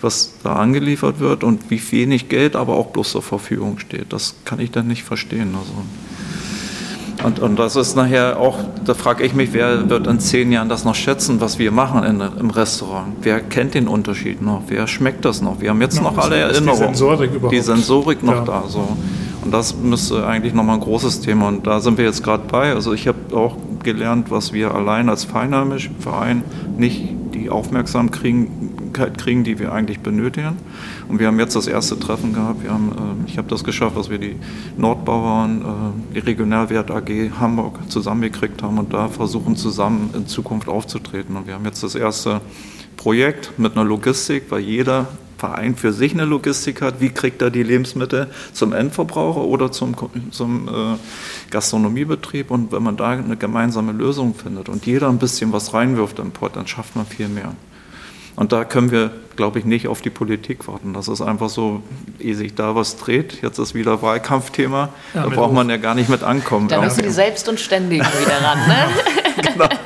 [0.00, 4.34] was da angeliefert wird und wie wenig Geld aber auch bloß zur Verfügung steht, das
[4.46, 5.54] kann ich dann nicht verstehen.
[5.54, 5.74] Also
[7.26, 10.68] und, und das ist nachher auch, da frage ich mich, wer wird in zehn Jahren
[10.68, 13.16] das noch schätzen, was wir machen in, im Restaurant?
[13.20, 14.62] Wer kennt den Unterschied noch?
[14.68, 15.60] Wer schmeckt das noch?
[15.60, 16.92] Wir haben jetzt genau, noch alle Erinnerungen.
[16.92, 17.52] Die Sensorik überhaupt.
[17.52, 18.44] Die Sensorik noch ja.
[18.44, 18.64] da.
[18.68, 18.96] So.
[19.42, 21.48] Und das müsste eigentlich nochmal ein großes Thema.
[21.48, 22.72] Und da sind wir jetzt gerade bei.
[22.72, 26.44] Also ich habe auch gelernt, was wir allein als Feinheimisch Verein
[26.78, 28.75] nicht die Aufmerksamkeit kriegen,
[29.44, 30.56] die wir eigentlich benötigen.
[31.08, 32.62] Und wir haben jetzt das erste Treffen gehabt.
[32.62, 34.36] Wir haben, äh, ich habe das geschafft, dass wir die
[34.76, 41.36] Nordbauern, äh, die Regionalwert AG Hamburg zusammengekriegt haben und da versuchen zusammen in Zukunft aufzutreten.
[41.36, 42.40] Und wir haben jetzt das erste
[42.96, 45.06] Projekt mit einer Logistik, weil jeder
[45.38, 49.94] Verein für sich eine Logistik hat, wie kriegt er die Lebensmittel zum Endverbraucher oder zum,
[50.30, 50.96] zum äh,
[51.50, 52.50] Gastronomiebetrieb.
[52.50, 56.30] Und wenn man da eine gemeinsame Lösung findet und jeder ein bisschen was reinwirft im
[56.30, 57.52] Pott, dann schafft man viel mehr.
[58.36, 60.92] Und da können wir, glaube ich, nicht auf die Politik warten.
[60.92, 61.82] Das ist einfach so,
[62.18, 63.42] ehe sich da was dreht.
[63.42, 64.90] Jetzt ist wieder Wahlkampfthema.
[65.14, 66.68] Ja, da braucht man ja gar nicht mit ankommen.
[66.68, 68.58] Da müssen die Selbst und Ständigen wieder ran.
[68.68, 68.86] Ne?
[69.52, 69.68] genau.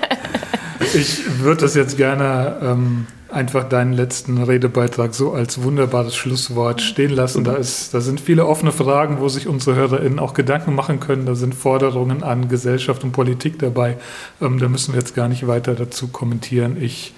[0.92, 7.12] Ich würde das jetzt gerne ähm, einfach deinen letzten Redebeitrag so als wunderbares Schlusswort stehen
[7.12, 7.44] lassen.
[7.44, 11.26] Da, ist, da sind viele offene Fragen, wo sich unsere HörerInnen auch Gedanken machen können.
[11.26, 13.98] Da sind Forderungen an Gesellschaft und Politik dabei.
[14.40, 16.76] Ähm, da müssen wir jetzt gar nicht weiter dazu kommentieren.
[16.80, 17.14] Ich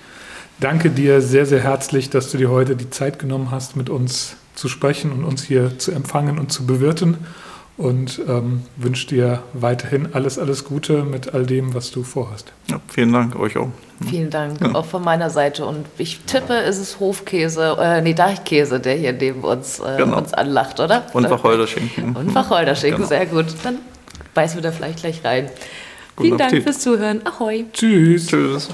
[0.61, 4.37] danke dir sehr, sehr herzlich, dass du dir heute die Zeit genommen hast, mit uns
[4.55, 7.17] zu sprechen und uns hier zu empfangen und zu bewirten.
[7.79, 12.53] Und ähm, wünsche dir weiterhin alles, alles Gute mit all dem, was du vorhast.
[12.71, 13.71] Ja, vielen Dank, euch auch.
[14.09, 14.75] Vielen Dank, ja.
[14.75, 15.65] auch von meiner Seite.
[15.65, 20.19] Und ich tippe, ist es Hofkäse, äh, nee, Deichkäse, der hier neben uns, äh, genau.
[20.19, 21.07] uns anlacht, oder?
[21.15, 22.15] Und Wacholderschinken.
[22.15, 23.09] Und Wacholderschinken, genau.
[23.09, 23.47] sehr gut.
[23.65, 23.79] Dann
[24.35, 25.49] beißen wir da vielleicht gleich rein.
[26.15, 26.53] Guten Vielen Appetit.
[26.53, 27.21] Dank fürs Zuhören.
[27.27, 27.65] Ahoi.
[27.73, 28.27] Tschüss.
[28.27, 28.69] Tschüss.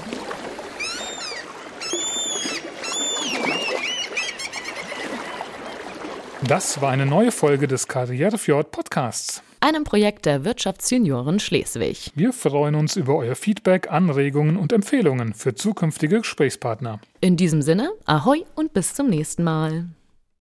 [6.49, 9.43] Das war eine neue Folge des Karrierefjord Podcasts.
[9.59, 12.09] Einem Projekt der Wirtschaftsjunioren Schleswig.
[12.15, 17.01] Wir freuen uns über euer Feedback, Anregungen und Empfehlungen für zukünftige Gesprächspartner.
[17.21, 19.89] In diesem Sinne, ahoi und bis zum nächsten Mal.